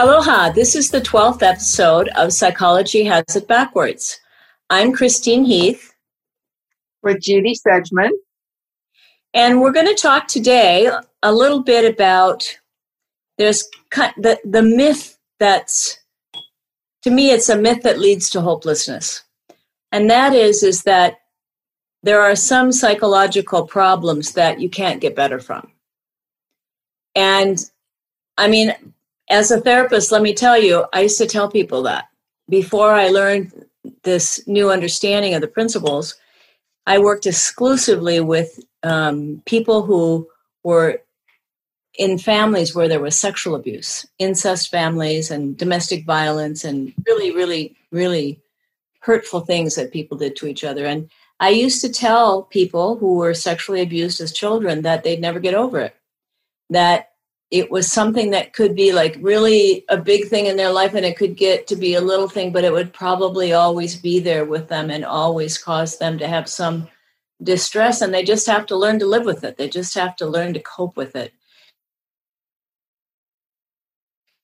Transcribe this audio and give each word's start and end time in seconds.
Aloha, 0.00 0.50
this 0.50 0.74
is 0.74 0.90
the 0.90 1.00
12th 1.00 1.40
episode 1.40 2.08
of 2.16 2.32
Psychology 2.32 3.04
Has 3.04 3.36
It 3.36 3.46
Backwards. 3.46 4.18
I'm 4.68 4.92
Christine 4.92 5.44
Heath. 5.44 5.94
With 7.04 7.20
Judy 7.20 7.54
Sedgeman. 7.54 8.10
And 9.34 9.60
we're 9.60 9.70
going 9.70 9.86
to 9.86 9.94
talk 9.94 10.26
today 10.26 10.90
a 11.22 11.32
little 11.32 11.62
bit 11.62 11.88
about 11.88 12.58
there's 13.38 13.68
the, 13.92 14.40
the 14.44 14.62
myth 14.62 15.16
that's, 15.38 15.96
to 17.02 17.10
me, 17.10 17.30
it's 17.30 17.48
a 17.48 17.56
myth 17.56 17.84
that 17.84 18.00
leads 18.00 18.28
to 18.30 18.40
hopelessness. 18.40 19.22
And 19.92 20.10
that 20.10 20.34
is, 20.34 20.64
is 20.64 20.82
that 20.82 21.18
there 22.02 22.20
are 22.20 22.34
some 22.34 22.72
psychological 22.72 23.64
problems 23.64 24.32
that 24.32 24.58
you 24.58 24.68
can't 24.68 25.00
get 25.00 25.14
better 25.14 25.38
from. 25.38 25.70
And 27.14 27.64
I 28.36 28.48
mean, 28.48 28.74
as 29.34 29.50
a 29.50 29.60
therapist, 29.60 30.12
let 30.12 30.22
me 30.22 30.32
tell 30.34 30.58
you, 30.60 30.84
I 30.92 31.02
used 31.02 31.18
to 31.18 31.26
tell 31.26 31.50
people 31.50 31.82
that 31.82 32.04
before 32.48 32.92
I 32.92 33.08
learned 33.08 33.66
this 34.02 34.40
new 34.46 34.70
understanding 34.70 35.34
of 35.34 35.40
the 35.40 35.48
principles. 35.48 36.14
I 36.86 36.98
worked 36.98 37.26
exclusively 37.26 38.20
with 38.20 38.60
um, 38.82 39.42
people 39.46 39.82
who 39.82 40.28
were 40.62 41.00
in 41.98 42.18
families 42.18 42.74
where 42.74 42.88
there 42.88 43.00
was 43.00 43.18
sexual 43.18 43.54
abuse, 43.54 44.06
incest 44.18 44.70
families, 44.70 45.30
and 45.30 45.56
domestic 45.56 46.04
violence, 46.04 46.64
and 46.64 46.92
really, 47.06 47.30
really, 47.32 47.76
really 47.90 48.40
hurtful 49.00 49.40
things 49.40 49.74
that 49.74 49.92
people 49.92 50.16
did 50.16 50.36
to 50.36 50.46
each 50.46 50.64
other. 50.64 50.86
And 50.86 51.10
I 51.40 51.50
used 51.50 51.80
to 51.82 51.92
tell 51.92 52.42
people 52.42 52.96
who 52.96 53.16
were 53.16 53.34
sexually 53.34 53.82
abused 53.82 54.20
as 54.20 54.32
children 54.32 54.82
that 54.82 55.04
they'd 55.04 55.20
never 55.20 55.40
get 55.40 55.54
over 55.54 55.80
it, 55.80 55.96
that 56.70 57.10
it 57.50 57.70
was 57.70 57.90
something 57.90 58.30
that 58.30 58.52
could 58.52 58.74
be 58.74 58.92
like 58.92 59.16
really 59.20 59.84
a 59.88 59.96
big 59.96 60.28
thing 60.28 60.46
in 60.46 60.56
their 60.56 60.72
life 60.72 60.94
and 60.94 61.04
it 61.04 61.16
could 61.16 61.36
get 61.36 61.66
to 61.66 61.76
be 61.76 61.94
a 61.94 62.00
little 62.00 62.28
thing 62.28 62.52
but 62.52 62.64
it 62.64 62.72
would 62.72 62.92
probably 62.92 63.52
always 63.52 63.96
be 63.96 64.18
there 64.18 64.44
with 64.44 64.68
them 64.68 64.90
and 64.90 65.04
always 65.04 65.58
cause 65.58 65.98
them 65.98 66.18
to 66.18 66.26
have 66.26 66.48
some 66.48 66.88
distress 67.42 68.00
and 68.00 68.12
they 68.12 68.24
just 68.24 68.46
have 68.46 68.66
to 68.66 68.76
learn 68.76 68.98
to 68.98 69.06
live 69.06 69.24
with 69.24 69.44
it. 69.44 69.56
They 69.56 69.68
just 69.68 69.94
have 69.94 70.16
to 70.16 70.26
learn 70.26 70.54
to 70.54 70.60
cope 70.60 70.96
with 70.96 71.14
it. 71.16 71.32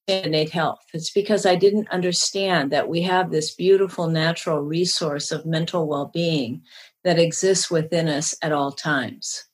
Innate 0.08 0.50
health 0.50 0.80
it's 0.92 1.12
because 1.12 1.46
i 1.46 1.54
didn't 1.54 1.88
understand 1.90 2.72
that 2.72 2.88
we 2.88 3.02
have 3.02 3.30
this 3.30 3.54
beautiful 3.54 4.08
natural 4.08 4.58
resource 4.58 5.30
of 5.30 5.46
mental 5.46 5.86
well-being 5.86 6.62
that 7.04 7.20
exists 7.20 7.70
within 7.70 8.08
us 8.08 8.34
at 8.42 8.50
all 8.50 8.72
times. 8.72 9.44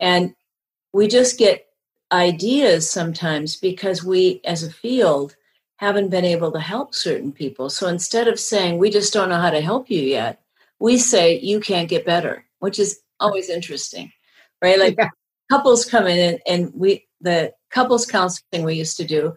And 0.00 0.34
we 0.92 1.06
just 1.06 1.38
get 1.38 1.66
ideas 2.12 2.90
sometimes 2.90 3.56
because 3.56 4.04
we, 4.04 4.40
as 4.44 4.62
a 4.62 4.70
field, 4.70 5.36
haven't 5.76 6.10
been 6.10 6.24
able 6.24 6.52
to 6.52 6.60
help 6.60 6.94
certain 6.94 7.32
people. 7.32 7.70
So 7.70 7.88
instead 7.88 8.28
of 8.28 8.38
saying, 8.38 8.78
we 8.78 8.90
just 8.90 9.12
don't 9.12 9.28
know 9.28 9.40
how 9.40 9.50
to 9.50 9.60
help 9.60 9.90
you 9.90 10.02
yet, 10.02 10.42
we 10.78 10.98
say, 10.98 11.38
you 11.38 11.60
can't 11.60 11.88
get 11.88 12.04
better, 12.04 12.44
which 12.58 12.78
is 12.78 13.00
always 13.18 13.48
interesting, 13.48 14.12
right? 14.62 14.78
Like 14.78 14.96
yeah. 14.98 15.08
couples 15.50 15.84
come 15.84 16.06
in 16.06 16.18
and, 16.18 16.40
and, 16.46 16.72
we, 16.74 17.06
the 17.20 17.52
couples 17.70 18.06
counseling 18.06 18.64
we 18.64 18.74
used 18.74 18.96
to 18.96 19.06
do, 19.06 19.34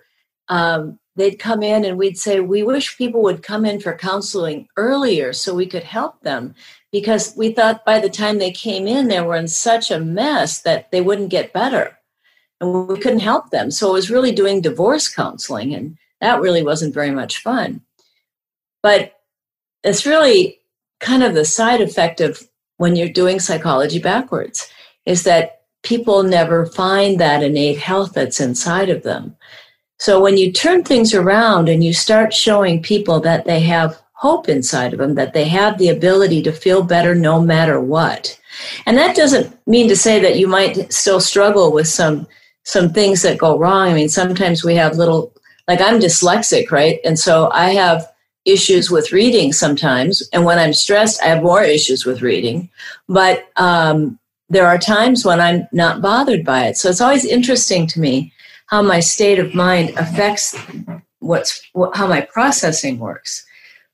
um, 0.50 1.00
they'd 1.16 1.40
come 1.40 1.64
in 1.64 1.86
and 1.86 1.98
we'd 1.98 2.18
say, 2.18 2.40
we 2.40 2.64
wish 2.64 2.98
people 2.98 3.22
would 3.22 3.44
come 3.44 3.66
in 3.66 3.80
for 3.80 3.94
counseling 3.94 4.68
earlier 4.78 5.32
so 5.32 5.54
we 5.54 5.66
could 5.66 5.84
help 5.84 6.20
them 6.22 6.56
because 6.92 7.34
we 7.38 7.54
thought 7.54 7.86
by 7.86 8.00
the 8.00 8.10
time 8.10 8.38
they 8.38 8.52
came 8.52 8.88
in, 8.88 9.08
they 9.08 9.22
were 9.22 9.36
in 9.36 9.48
such 9.48 9.92
a 9.92 10.00
mess 10.00 10.62
that 10.62 10.92
they 10.92 11.02
wouldn't 11.02 11.30
get 11.30 11.54
better 11.54 11.98
and 12.64 12.88
we 12.88 13.00
couldn't 13.00 13.20
help 13.20 13.50
them. 13.50 13.72
So 13.72 13.90
it 13.90 13.94
was 13.94 14.10
really 14.10 14.32
doing 14.32 14.62
divorce 14.62 15.08
counseling, 15.08 15.74
and 15.74 15.98
that 16.22 16.42
really 16.42 16.64
wasn't 16.64 16.94
very 16.94 17.12
much 17.12 17.42
fun. 17.42 17.82
But 18.82 19.14
it's 19.84 20.06
really 20.06 20.60
kind 21.00 21.24
of 21.24 21.34
the 21.34 21.46
side 21.46 21.82
effect 21.82 22.22
of 22.22 22.48
when 22.78 22.96
you're 22.96 23.10
doing 23.10 23.40
psychology 23.40 24.00
backwards 24.00 24.70
is 25.06 25.24
that 25.24 25.62
people 25.84 26.24
never 26.24 26.66
find 26.66 27.20
that 27.20 27.44
innate 27.44 27.78
health 27.78 28.14
that's 28.14 28.40
inside 28.40 28.90
of 28.90 29.04
them. 29.04 29.36
So 30.00 30.22
when 30.22 30.38
you 30.38 30.52
turn 30.52 30.84
things 30.84 31.14
around 31.14 31.70
and 31.70 31.84
you 31.84 31.94
start 31.94 32.34
showing 32.34 32.82
people 32.82 33.20
that 33.22 33.46
they 33.46 33.60
have 33.62 34.02
hope 34.14 34.48
inside 34.48 34.94
of 34.94 35.00
them, 35.00 35.16
that 35.16 35.34
they 35.34 35.48
have 35.50 35.78
the 35.78 35.90
ability 35.90 36.42
to 36.44 36.52
feel 36.52 36.82
better 36.84 37.14
no 37.14 37.42
matter 37.42 37.80
what. 37.80 38.40
And 38.86 38.98
that 38.98 39.16
doesn't 39.16 39.58
mean 39.68 39.90
to 39.90 39.96
say 39.96 40.20
that 40.22 40.38
you 40.38 40.48
might 40.48 40.92
still 40.94 41.20
struggle 41.20 41.72
with 41.72 41.88
some 41.88 42.28
some 42.64 42.92
things 42.92 43.22
that 43.22 43.38
go 43.38 43.58
wrong. 43.58 43.90
I 43.90 43.94
mean, 43.94 44.10
sometimes 44.10 44.64
we 44.64 44.76
have 44.76 44.98
little, 44.98 45.34
like 45.68 45.82
I'm 45.82 46.00
dyslexic, 46.00 46.72
right? 46.72 47.00
And 47.04 47.20
so 47.20 47.50
I 47.52 47.72
have 47.72 48.10
issues 48.46 48.90
with 48.90 49.12
reading 49.12 49.54
sometimes. 49.54 50.28
And 50.34 50.46
when 50.46 50.60
I'm 50.60 50.74
stressed, 50.74 51.22
I 51.22 51.28
have 51.28 51.44
more 51.44 51.64
issues 51.64 52.06
with 52.06 52.22
reading. 52.22 52.70
But 53.08 53.48
um, 53.56 54.20
there 54.50 54.68
are 54.68 54.78
times 54.78 55.26
when 55.26 55.40
I'm 55.40 55.68
not 55.72 56.02
bothered 56.02 56.46
by 56.46 56.68
it. 56.68 56.78
So 56.78 56.90
it's 56.90 57.02
always 57.02 57.26
interesting 57.26 57.88
to 57.88 58.00
me 58.00 58.34
how 58.68 58.82
my 58.82 59.00
state 59.00 59.40
of 59.40 59.54
mind 59.54 59.92
affects 59.98 60.56
what's 61.20 61.62
how 61.94 62.08
my 62.08 62.22
processing 62.22 63.00
works. 63.00 63.46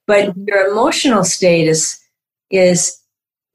But 0.07 0.33
your 0.35 0.67
emotional 0.67 1.23
state 1.23 1.67
is 1.67 1.99
is 2.49 2.98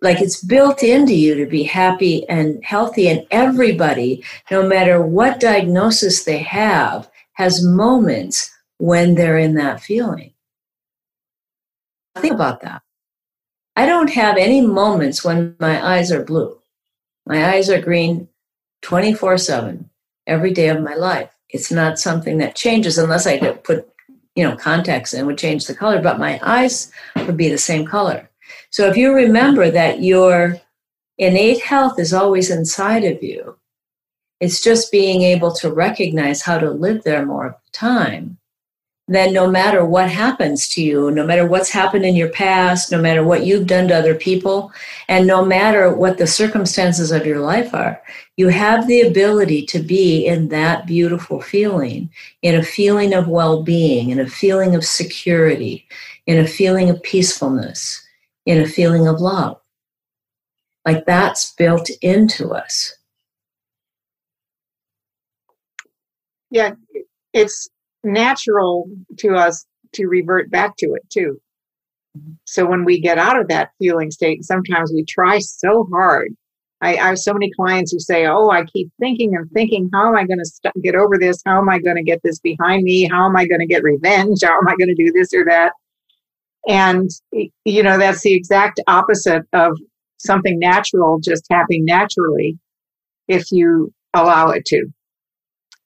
like 0.05 0.21
it's 0.21 0.45
built 0.45 0.83
into 0.83 1.15
you 1.15 1.35
to 1.35 1.47
be 1.47 1.63
happy 1.63 2.29
and 2.29 2.63
healthy 2.63 3.09
and 3.09 3.27
everybody 3.31 4.23
no 4.51 4.69
matter 4.69 5.01
what 5.01 5.41
diagnosis 5.41 6.25
they 6.25 6.39
have 6.39 7.11
has 7.33 7.65
moments 7.65 8.53
when 8.79 9.15
they're 9.15 9.39
in 9.39 9.55
that 9.55 9.81
feeling. 9.81 10.33
Think 12.17 12.35
about 12.35 12.61
that. 12.61 12.83
I 13.77 13.87
don't 13.87 14.11
have 14.11 14.37
any 14.37 14.61
moments 14.61 15.25
when 15.25 15.57
my 15.59 15.85
eyes 15.85 16.13
are 16.13 16.23
blue. 16.23 16.59
My 17.27 17.55
eyes 17.55 17.71
are 17.71 17.81
green 17.81 18.29
24 18.83 19.39
7 19.39 19.91
every 20.27 20.53
day 20.53 20.69
of 20.69 20.83
my 20.83 20.95
life. 20.95 21.31
It's 21.49 21.73
not 21.73 21.99
something 21.99 22.39
that 22.39 22.55
changes 22.55 22.99
unless 22.99 23.27
i 23.27 23.39
put 23.39 23.89
you 24.35 24.45
know 24.45 24.57
contacts 24.57 25.15
in 25.15 25.27
would 25.27 25.39
change 25.39 25.67
the 25.67 25.75
color 25.75 26.03
but 26.03 26.19
my 26.19 26.41
eyes 26.43 26.91
would 27.27 27.37
be 27.37 27.49
the 27.49 27.59
same 27.59 27.87
color 27.87 28.29
so 28.71 28.89
if 28.89 28.97
you 28.97 29.13
remember 29.13 29.71
that 29.71 30.03
your 30.03 30.57
innate 31.19 31.63
health 31.63 31.99
is 31.99 32.13
always 32.13 32.51
inside 32.51 33.05
of 33.05 33.23
you, 33.23 33.57
it's 34.41 34.63
just 34.63 34.93
being 34.93 35.23
able 35.23 35.53
to 35.53 35.73
recognize 35.73 36.43
how 36.43 36.59
to 36.59 36.71
live 36.71 37.05
there 37.05 37.25
more 37.25 37.47
of 37.47 37.53
the 37.53 37.71
time. 37.73 38.39
Then, 39.07 39.35
no 39.35 39.51
matter 39.51 39.85
what 39.85 40.11
happens 40.11 40.67
to 40.71 40.83
you, 40.83 41.11
no 41.11 41.27
matter 41.27 41.47
what's 41.47 41.69
happened 41.69 42.07
in 42.07 42.17
your 42.17 42.31
past, 42.31 42.91
no 42.91 43.01
matter 43.01 43.23
what 43.23 43.45
you've 43.45 43.67
done 43.67 43.87
to 43.89 43.95
other 43.95 44.15
people, 44.15 44.73
and 45.09 45.27
no 45.27 45.45
matter 45.45 45.95
what 45.95 46.17
the 46.17 46.27
circumstances 46.27 47.13
of 47.13 47.27
your 47.27 47.41
life 47.41 47.75
are, 47.75 48.03
you 48.37 48.49
have 48.49 48.87
the 48.87 49.03
ability 49.03 49.67
to 49.67 49.79
be 49.79 50.27
in 50.27 50.49
that 50.49 50.87
beautiful 50.87 51.41
feeling, 51.41 52.09
in 52.41 52.55
a 52.55 52.63
feeling 52.63 53.13
of 53.13 53.29
well 53.29 53.63
being, 53.63 54.09
in 54.09 54.21
a 54.21 54.27
feeling 54.27 54.75
of 54.75 54.85
security, 54.85 55.87
in 56.27 56.39
a 56.39 56.47
feeling 56.47 56.89
of 56.89 57.03
peacefulness 57.03 58.04
in 58.47 58.61
a 58.61 58.67
feeling 58.67 59.07
of 59.07 59.21
love. 59.21 59.61
Like 60.85 61.07
that's 61.07 61.53
built 61.53 61.89
into 62.03 62.51
us. 62.51 62.95
Yeah, 66.51 66.73
it's 67.33 67.69
natural 68.03 68.89
to 69.19 69.35
us 69.35 69.67
to 69.95 70.07
revert 70.07 70.51
back 70.51 70.77
to 70.79 70.95
it 70.95 71.09
too. 71.11 71.41
So 72.45 72.67
when 72.67 72.85
we 72.85 73.01
get 73.01 73.19
out 73.19 73.41
of 73.41 73.49
that 73.49 73.71
feeling 73.79 74.11
state, 74.11 74.45
sometimes 74.45 74.93
we 74.95 75.05
try 75.05 75.39
so 75.39 75.89
hard. 75.93 76.29
I, 76.81 76.97
I 76.97 77.09
have 77.09 77.19
so 77.19 77.33
many 77.33 77.51
clients 77.57 77.93
who 77.93 77.99
say, 77.99 78.27
"Oh, 78.27 78.51
I 78.51 78.65
keep 78.65 78.91
thinking 79.01 79.35
and 79.35 79.51
thinking. 79.53 79.89
How 79.93 80.09
am 80.09 80.17
I 80.17 80.27
going 80.27 80.39
to 80.39 80.45
st- 80.45 80.83
get 80.83 80.95
over 80.95 81.17
this? 81.19 81.41
How 81.47 81.59
am 81.59 81.69
I 81.69 81.79
going 81.79 81.97
to 81.97 82.03
get 82.03 82.21
this 82.23 82.39
behind 82.41 82.83
me? 82.85 83.09
How 83.11 83.27
am 83.27 83.37
I 83.37 83.47
going 83.47 83.61
to 83.61 83.67
get 83.67 83.83
revenge? 83.83 84.41
How 84.45 84.59
am 84.59 84.69
I 84.69 84.77
going 84.77 84.95
to 84.95 85.05
do 85.05 85.11
this 85.13 85.33
or 85.33 85.45
that?" 85.47 85.73
And, 86.69 87.11
you 87.65 87.83
know, 87.83 87.99
that's 87.99 88.23
the 88.23 88.35
exact 88.35 88.81
opposite 88.87 89.43
of 89.53 89.77
something 90.19 90.59
natural 90.59 91.21
just 91.23 91.45
happening 91.51 91.85
naturally 91.85 92.59
if 93.29 93.45
you 93.51 93.93
allow 94.15 94.49
it 94.49 94.65
to. 94.67 94.87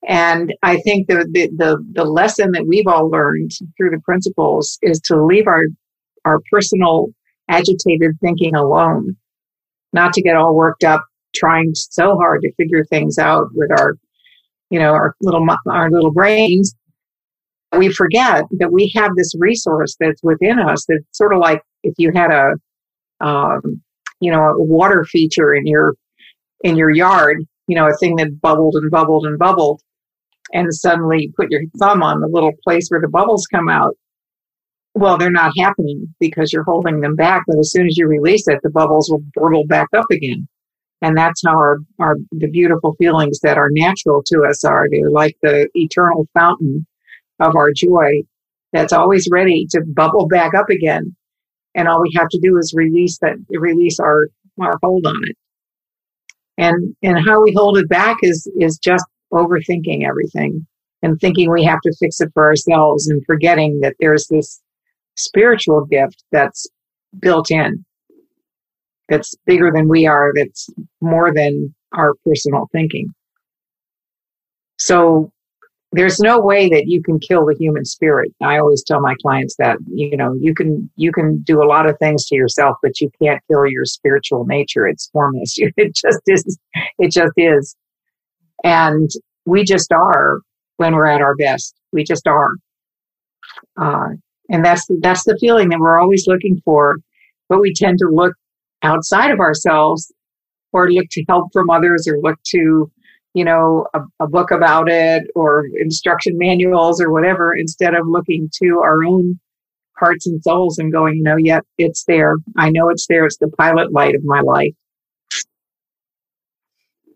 And 0.07 0.55
I 0.63 0.77
think 0.79 1.09
the, 1.09 1.29
the, 1.31 1.49
the, 1.57 1.85
the 1.93 2.05
lesson 2.05 2.53
that 2.53 2.67
we've 2.67 2.87
all 2.87 3.11
learned 3.11 3.51
through 3.77 3.91
the 3.91 4.01
principles 4.05 4.79
is 4.83 5.01
to 5.07 5.23
leave 5.23 5.49
our 5.49 5.63
our 6.25 6.41
personal 6.51 7.09
agitated 7.49 8.13
thinking 8.21 8.55
alone, 8.55 9.17
not 9.93 10.13
to 10.13 10.23
get 10.23 10.37
all 10.37 10.55
worked 10.55 10.85
up 10.85 11.05
trying 11.35 11.71
so 11.75 12.17
hard 12.17 12.43
to 12.43 12.53
figure 12.55 12.85
things 12.85 13.19
out 13.19 13.47
with 13.55 13.71
our, 13.71 13.95
you 14.71 14.79
know, 14.79 14.93
our 14.93 15.15
little, 15.23 15.47
our 15.69 15.91
little 15.91 16.13
brains. 16.13 16.75
We 17.77 17.93
forget 17.93 18.45
that 18.59 18.73
we 18.73 18.93
have 18.97 19.11
this 19.17 19.35
resource 19.39 19.97
that's 20.01 20.23
within 20.23 20.59
us 20.59 20.85
that's 20.89 21.05
sort 21.13 21.33
of 21.33 21.41
like 21.41 21.63
if 21.83 21.95
you 21.99 22.13
had 22.15 22.31
a, 22.31 22.55
um, 23.25 23.83
you 24.21 24.33
know, 24.33 24.41
a 24.41 24.63
water 24.63 25.05
feature 25.05 25.55
in 25.55 25.67
your, 25.67 25.95
in 26.65 26.77
your 26.77 26.91
yard, 26.91 27.45
you 27.67 27.77
know, 27.77 27.87
a 27.87 27.97
thing 27.99 28.17
that 28.17 28.41
bubbled 28.41 28.75
and 28.75 28.91
bubbled 28.91 29.27
and 29.27 29.39
bubbled. 29.39 29.83
And 30.53 30.73
suddenly 30.73 31.25
you 31.25 31.33
put 31.37 31.51
your 31.51 31.63
thumb 31.79 32.03
on 32.03 32.21
the 32.21 32.29
little 32.29 32.53
place 32.65 32.89
where 32.89 33.03
the 33.03 33.09
bubbles 33.09 33.47
come 33.53 33.69
out 33.69 33.95
well, 34.99 35.17
they're 35.17 35.31
not 35.31 35.53
happening 35.59 36.13
because 36.19 36.53
you're 36.53 36.65
holding 36.65 37.01
them 37.01 37.15
back. 37.15 37.45
But 37.47 37.59
as 37.59 37.71
soon 37.71 37.87
as 37.87 37.97
you 37.97 38.07
release 38.07 38.49
it, 38.49 38.59
the 38.63 38.71
bubbles 38.71 39.09
will 39.11 39.23
burble 39.35 39.67
back 39.67 39.89
up 39.97 40.07
again. 40.11 40.49
And 41.01 41.17
that's 41.17 41.43
how 41.47 41.53
our, 41.53 41.79
our, 42.01 42.17
the 42.33 42.51
beautiful 42.51 42.95
feelings 42.99 43.39
that 43.41 43.57
are 43.57 43.69
natural 43.71 44.23
to 44.27 44.45
us 44.45 44.65
are. 44.65 44.87
They're 44.91 45.11
like 45.11 45.37
the 45.43 45.69
eternal 45.75 46.27
fountain 46.35 46.87
of 47.41 47.57
our 47.57 47.73
joy 47.73 48.23
that's 48.73 48.93
always 48.93 49.29
ready 49.31 49.67
to 49.71 49.83
bubble 49.87 50.27
back 50.27 50.55
up 50.55 50.69
again. 50.69 51.15
And 51.75 51.89
all 51.89 52.03
we 52.03 52.13
have 52.17 52.29
to 52.29 52.41
do 52.43 52.57
is 52.59 52.75
release 52.75 53.19
that, 53.19 53.37
release 53.51 53.99
our, 54.01 54.29
our 54.61 54.79
hold 54.83 55.07
on 55.07 55.21
it. 55.25 55.37
And, 56.59 56.95
and 57.03 57.19
how 57.25 57.43
we 57.43 57.53
hold 57.55 57.79
it 57.79 57.89
back 57.89 58.17
is, 58.23 58.51
is 58.59 58.79
just 58.79 59.05
overthinking 59.33 60.07
everything 60.07 60.67
and 61.03 61.19
thinking 61.21 61.51
we 61.51 61.65
have 61.65 61.81
to 61.83 61.95
fix 61.99 62.21
it 62.21 62.31
for 62.35 62.47
ourselves 62.47 63.09
and 63.09 63.25
forgetting 63.27 63.81
that 63.81 63.95
there's 64.01 64.27
this 64.29 64.61
spiritual 65.17 65.85
gift 65.85 66.25
that's 66.33 66.67
built 67.21 67.51
in, 67.51 67.85
that's 69.09 69.35
bigger 69.47 69.71
than 69.73 69.89
we 69.89 70.07
are, 70.07 70.33
that's 70.35 70.69
more 71.01 71.33
than 71.33 71.75
our 71.93 72.15
personal 72.25 72.69
thinking. 72.73 73.15
So 74.79 75.33
there's 75.93 76.21
no 76.21 76.41
way 76.41 76.69
that 76.69 76.85
you 76.87 77.03
can 77.03 77.19
kill 77.19 77.47
the 77.47 77.55
human 77.59 77.85
spirit. 77.85 78.31
I 78.43 78.59
always 78.59 78.85
tell 78.85 79.01
my 79.01 79.15
clients 79.23 79.57
that, 79.59 79.79
you 79.87 80.17
know, 80.17 80.35
you 80.39 80.55
can, 80.55 80.91
you 80.97 81.13
can 81.13 81.39
do 81.39 81.63
a 81.63 81.67
lot 81.67 81.89
of 81.89 81.99
things 81.99 82.27
to 82.27 82.35
yourself, 82.35 82.77
but 82.83 83.01
you 83.01 83.11
can't 83.23 83.43
kill 83.51 83.67
your 83.67 83.87
spiritual 83.87 84.45
nature. 84.45 84.87
It's 84.87 85.09
formless. 85.13 85.57
It 85.77 85.95
just 85.95 86.21
is. 86.27 86.59
It 86.99 87.11
just 87.13 87.33
is. 87.37 87.75
And 88.65 89.11
we 89.47 89.65
just 89.65 89.91
are 89.93 90.41
when 90.77 90.95
we're 90.95 91.07
at 91.07 91.23
our 91.23 91.35
best. 91.37 91.75
We 91.93 92.05
just 92.05 92.27
are. 92.27 92.51
Uh, 93.81 94.09
and 94.51 94.65
that's 94.65 94.87
that's 95.01 95.25
the 95.25 95.39
feeling 95.41 95.69
that 95.71 95.79
we're 95.79 95.99
always 95.99 96.27
looking 96.27 96.61
for 96.65 96.97
but 97.49 97.61
we 97.61 97.73
tend 97.73 97.99
to 97.99 98.09
look 98.09 98.35
outside 98.83 99.31
of 99.31 99.41
ourselves 99.41 100.13
or 100.73 100.91
look 100.91 101.07
to 101.11 101.25
help 101.29 101.53
from 101.53 101.71
others 101.71 102.07
or 102.07 102.19
look 102.21 102.39
to 102.47 102.91
you 103.35 103.45
know 103.45 103.87
a, 103.95 104.01
a, 104.21 104.27
book 104.27 104.51
about 104.51 104.89
it 104.89 105.31
or 105.35 105.67
instruction 105.81 106.37
manuals 106.39 107.01
or 107.01 107.13
whatever 107.13 107.55
instead 107.55 107.95
of 107.95 108.07
looking 108.07 108.51
to 108.55 108.81
our 108.81 109.05
own 109.05 109.39
hearts 109.97 110.27
and 110.27 110.43
souls 110.43 110.79
and 110.79 110.93
going 110.93 111.17
you 111.17 111.23
know 111.23 111.37
yep 111.37 111.65
it's 111.77 112.05
there. 112.05 112.37
I 112.57 112.71
know 112.71 112.89
it's 112.89 113.07
there. 113.07 113.27
It's 113.27 113.39
the 113.39 113.49
pilot 113.49 113.93
light 113.93 114.15
of 114.15 114.25
my 114.25 114.41
life. 114.41 114.75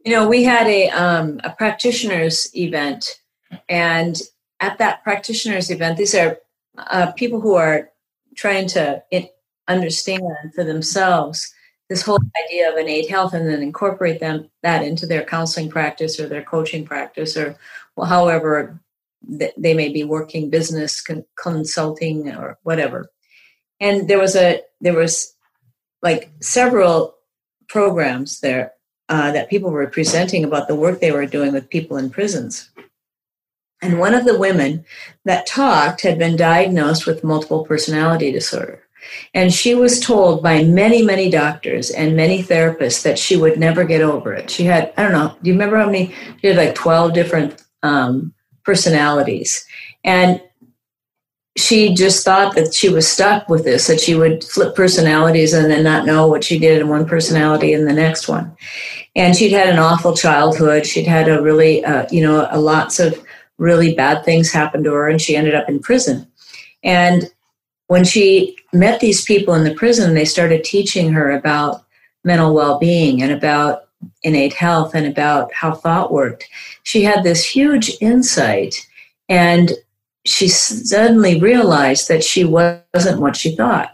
You 0.05 0.12
know 0.12 0.29
we 0.29 0.44
had 0.44 0.67
a 0.67 0.91
um, 0.91 1.41
a 1.44 1.50
practitioners 1.50 2.49
event 2.55 3.20
and 3.69 4.20
at 4.61 4.79
that 4.79 5.03
practitioners 5.03 5.70
event 5.70 5.97
these 5.97 6.14
are 6.14 6.38
uh, 6.79 7.12
people 7.12 7.41
who 7.41 7.55
are 7.55 7.91
trying 8.37 8.67
to 8.67 9.03
understand 9.69 10.23
for 10.55 10.64
themselves 10.64 11.53
this 11.93 12.03
whole 12.03 12.19
idea 12.47 12.73
of 12.73 12.79
innate 12.79 13.11
health 13.11 13.35
and 13.35 13.47
then 13.47 13.62
incorporate 13.62 14.19
them 14.19 14.49
that 14.62 14.83
into 14.83 15.05
their 15.05 15.23
counseling 15.23 15.69
practice 15.69 16.19
or 16.19 16.27
their 16.27 16.43
coaching 16.43 16.87
practice 16.87 17.37
or 17.37 17.55
well, 17.97 18.06
however 18.06 18.81
they 19.29 19.75
may 19.75 19.91
be 19.91 20.03
working 20.03 20.49
business 20.49 21.03
con- 21.03 21.27
consulting 21.37 22.35
or 22.35 22.59
whatever 22.62 23.11
and 23.79 24.09
there 24.09 24.19
was 24.19 24.35
a 24.35 24.62
there 24.81 24.97
was 24.97 25.35
like 26.00 26.31
several 26.41 27.15
programs 27.69 28.41
there 28.41 28.73
uh, 29.11 29.31
that 29.31 29.50
people 29.50 29.71
were 29.71 29.87
presenting 29.87 30.45
about 30.45 30.69
the 30.69 30.75
work 30.75 30.99
they 30.99 31.12
were 31.12 31.27
doing 31.27 31.53
with 31.53 31.69
people 31.69 31.99
in 31.99 32.09
prisons 32.09 32.71
and 33.83 33.99
one 33.99 34.15
of 34.15 34.25
the 34.25 34.38
women 34.38 34.87
that 35.27 35.47
talked 35.47 36.00
had 36.00 36.19
been 36.19 36.37
diagnosed 36.37 37.05
with 37.05 37.25
multiple 37.25 37.67
personality 37.67 38.31
disorder. 38.31 38.81
And 39.34 39.52
she 39.52 39.75
was 39.75 40.00
told 40.00 40.43
by 40.43 40.64
many, 40.64 41.02
many 41.02 41.31
doctors 41.31 41.90
and 41.90 42.16
many 42.16 42.43
therapists 42.43 43.02
that 43.02 43.19
she 43.19 43.37
would 43.37 43.58
never 43.58 43.84
get 43.84 44.02
over 44.02 44.32
it. 44.32 44.50
She 44.50 44.64
had, 44.64 44.93
I 44.96 45.02
don't 45.02 45.12
know, 45.12 45.37
do 45.43 45.49
you 45.49 45.54
remember 45.54 45.78
how 45.78 45.87
many? 45.87 46.14
She 46.40 46.49
had 46.49 46.56
like 46.56 46.75
12 46.75 47.14
different 47.14 47.62
um, 47.82 48.32
personalities. 48.64 49.66
And 50.04 50.40
she 51.56 51.94
just 51.94 52.25
thought 52.25 52.54
that 52.54 52.75
she 52.75 52.88
was 52.88 53.06
stuck 53.06 53.49
with 53.49 53.64
this, 53.64 53.87
that 53.87 54.00
she 54.00 54.14
would 54.14 54.43
flip 54.43 54.75
personalities 54.75 55.52
and 55.52 55.70
then 55.70 55.84
not 55.84 56.06
know 56.06 56.26
what 56.26 56.44
she 56.44 56.58
did 56.58 56.81
in 56.81 56.88
one 56.88 57.06
personality 57.06 57.75
and 57.75 57.87
the 57.87 57.93
next 57.93 58.26
one. 58.26 58.56
And 59.14 59.37
she'd 59.37 59.52
had 59.52 59.69
an 59.69 59.78
awful 59.78 60.16
childhood. 60.16 60.87
She'd 60.87 61.06
had 61.06 61.28
a 61.28 61.43
really, 61.43 61.84
uh, 61.84 62.06
you 62.10 62.22
know, 62.22 62.49
a 62.50 62.58
lots 62.58 62.99
of 62.99 63.22
really 63.58 63.94
bad 63.94 64.25
things 64.25 64.50
happened 64.50 64.84
to 64.84 64.93
her 64.93 65.08
and 65.08 65.20
she 65.20 65.37
ended 65.37 65.54
up 65.54 65.69
in 65.69 65.78
prison. 65.78 66.26
And 66.82 67.31
when 67.93 68.05
she 68.05 68.56
met 68.73 69.00
these 69.00 69.23
people 69.23 69.53
in 69.53 69.65
the 69.65 69.75
prison, 69.75 70.15
they 70.15 70.25
started 70.25 70.65
teaching 70.65 71.12
her 71.12 71.31
about 71.31 71.85
mental 72.25 72.55
well 72.55 72.79
being 72.79 73.23
and 73.23 73.31
about 73.31 73.83
innate 74.23 74.55
health 74.55 74.94
and 74.94 75.06
about 75.06 75.53
how 75.53 75.75
thought 75.75 76.11
worked. 76.11 76.49
She 76.85 77.03
had 77.03 77.23
this 77.23 77.44
huge 77.44 77.93
insight 78.00 78.89
and 79.29 79.73
she 80.25 80.49
suddenly 80.49 81.39
realized 81.39 82.09
that 82.09 82.25
she 82.25 82.44
wasn't 82.44 83.21
what 83.21 83.37
she 83.37 83.55
thought. 83.55 83.91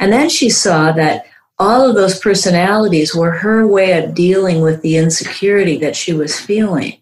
And 0.00 0.10
then 0.10 0.30
she 0.30 0.48
saw 0.48 0.92
that 0.92 1.26
all 1.58 1.86
of 1.86 1.96
those 1.96 2.18
personalities 2.18 3.14
were 3.14 3.32
her 3.32 3.66
way 3.66 4.02
of 4.02 4.14
dealing 4.14 4.62
with 4.62 4.80
the 4.80 4.96
insecurity 4.96 5.76
that 5.80 5.96
she 5.96 6.14
was 6.14 6.40
feeling 6.40 6.96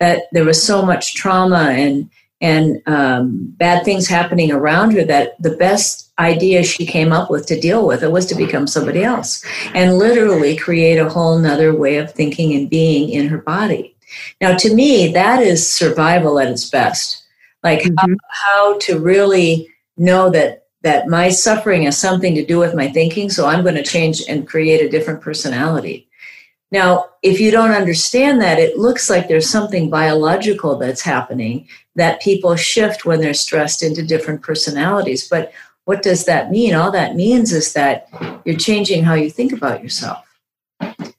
that 0.00 0.24
there 0.32 0.44
was 0.44 0.60
so 0.60 0.84
much 0.84 1.14
trauma 1.14 1.70
and 1.70 2.10
and 2.44 2.82
um, 2.86 3.38
bad 3.56 3.86
things 3.86 4.06
happening 4.06 4.52
around 4.52 4.92
her 4.92 5.02
that 5.02 5.40
the 5.42 5.56
best 5.56 6.12
idea 6.18 6.62
she 6.62 6.84
came 6.84 7.10
up 7.10 7.30
with 7.30 7.46
to 7.46 7.58
deal 7.58 7.86
with 7.86 8.02
it 8.02 8.12
was 8.12 8.26
to 8.26 8.34
become 8.34 8.66
somebody 8.66 9.02
else 9.02 9.42
and 9.72 9.96
literally 9.96 10.54
create 10.54 10.98
a 10.98 11.08
whole 11.08 11.38
nother 11.38 11.74
way 11.74 11.96
of 11.96 12.12
thinking 12.12 12.52
and 12.52 12.68
being 12.68 13.08
in 13.08 13.28
her 13.28 13.38
body. 13.38 13.96
Now 14.42 14.54
to 14.58 14.74
me 14.74 15.10
that 15.14 15.42
is 15.42 15.66
survival 15.66 16.38
at 16.38 16.48
its 16.48 16.68
best. 16.68 17.24
Like 17.62 17.80
mm-hmm. 17.80 18.12
how, 18.12 18.16
how 18.28 18.78
to 18.80 18.98
really 18.98 19.66
know 19.96 20.28
that 20.28 20.66
that 20.82 21.08
my 21.08 21.30
suffering 21.30 21.84
has 21.84 21.96
something 21.96 22.34
to 22.34 22.44
do 22.44 22.58
with 22.58 22.74
my 22.74 22.88
thinking 22.88 23.30
so 23.30 23.46
i'm 23.46 23.62
going 23.62 23.74
to 23.74 23.82
change 23.82 24.22
and 24.28 24.46
create 24.46 24.82
a 24.82 24.90
different 24.90 25.20
personality 25.20 26.06
now, 26.70 27.10
if 27.22 27.40
you 27.40 27.50
don't 27.50 27.70
understand 27.70 28.40
that, 28.40 28.58
it 28.58 28.78
looks 28.78 29.08
like 29.08 29.28
there's 29.28 29.48
something 29.48 29.90
biological 29.90 30.76
that's 30.76 31.02
happening 31.02 31.68
that 31.94 32.20
people 32.20 32.56
shift 32.56 33.04
when 33.04 33.20
they're 33.20 33.34
stressed 33.34 33.82
into 33.82 34.02
different 34.04 34.42
personalities. 34.42 35.28
But 35.28 35.52
what 35.84 36.02
does 36.02 36.24
that 36.24 36.50
mean? 36.50 36.74
All 36.74 36.90
that 36.90 37.14
means 37.14 37.52
is 37.52 37.72
that 37.74 38.08
you're 38.44 38.56
changing 38.56 39.04
how 39.04 39.14
you 39.14 39.30
think 39.30 39.52
about 39.52 39.82
yourself. 39.82 40.24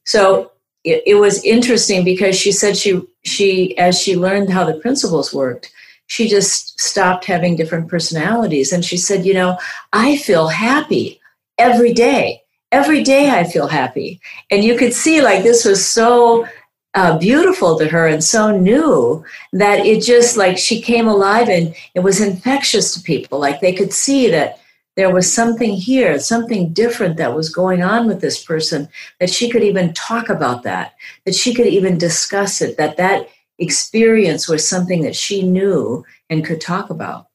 So 0.04 0.52
it, 0.84 1.04
it 1.06 1.16
was 1.16 1.44
interesting 1.44 2.04
because 2.04 2.38
she 2.38 2.52
said 2.52 2.76
she 2.76 3.02
she 3.24 3.78
as 3.78 4.00
she 4.00 4.16
learned 4.16 4.50
how 4.50 4.64
the 4.66 4.80
principles 4.80 5.34
worked, 5.34 5.72
she 6.08 6.28
just 6.28 6.80
stopped 6.80 7.26
having 7.26 7.56
different 7.56 7.88
personalities 7.88 8.72
and 8.72 8.84
she 8.84 8.98
said, 8.98 9.26
you 9.26 9.34
know, 9.34 9.58
I 9.94 10.18
feel 10.18 10.48
happy 10.48 11.22
every 11.58 11.94
day 11.94 12.44
every 12.72 13.04
day 13.04 13.30
I 13.32 13.44
feel 13.44 13.68
happy. 13.68 14.20
And 14.52 14.64
you 14.64 14.78
could 14.78 14.94
see 14.94 15.22
like 15.22 15.44
this 15.44 15.66
was 15.66 15.86
so 15.86 16.48
uh, 16.94 17.18
beautiful 17.18 17.78
to 17.78 17.88
her 17.88 18.08
and 18.08 18.24
so 18.24 18.58
new 18.58 19.24
that 19.54 19.86
it 19.86 20.02
just 20.02 20.38
like 20.38 20.58
she 20.58 20.82
came 20.82 21.08
alive 21.08 21.50
and 21.50 21.76
it 21.94 22.00
was 22.00 22.22
infectious 22.22 22.94
to 22.94 23.02
people. 23.02 23.40
Like 23.40 23.60
they 23.60 23.74
could 23.74 23.94
see 23.94 24.30
that 24.30 24.60
there 24.96 25.14
was 25.14 25.32
something 25.32 25.74
here, 25.74 26.20
something 26.20 26.72
different 26.72 27.18
that 27.18 27.36
was 27.36 27.50
going 27.50 27.84
on 27.84 28.08
with 28.08 28.22
this 28.22 28.42
person, 28.42 28.88
that 29.20 29.30
she 29.30 29.50
could 29.50 29.64
even 29.64 29.94
talk 29.94 30.30
about 30.30 30.64
that, 30.64 30.96
that 31.26 31.36
she 31.36 31.54
could 31.54 31.68
even 31.68 31.98
discuss 31.98 32.62
it, 32.62 32.78
that 32.78 32.96
that 32.96 33.28
experience 33.60 34.48
was 34.48 34.68
something 34.68 35.02
that 35.02 35.16
she 35.16 35.44
knew 35.44 36.06
and 36.30 36.46
could 36.46 36.62
talk 36.62 36.90
about. 36.90 37.28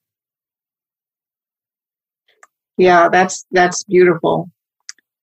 Yeah, 2.79 3.11
that's 3.11 3.45
that's 3.51 3.83
beautiful. 3.85 4.51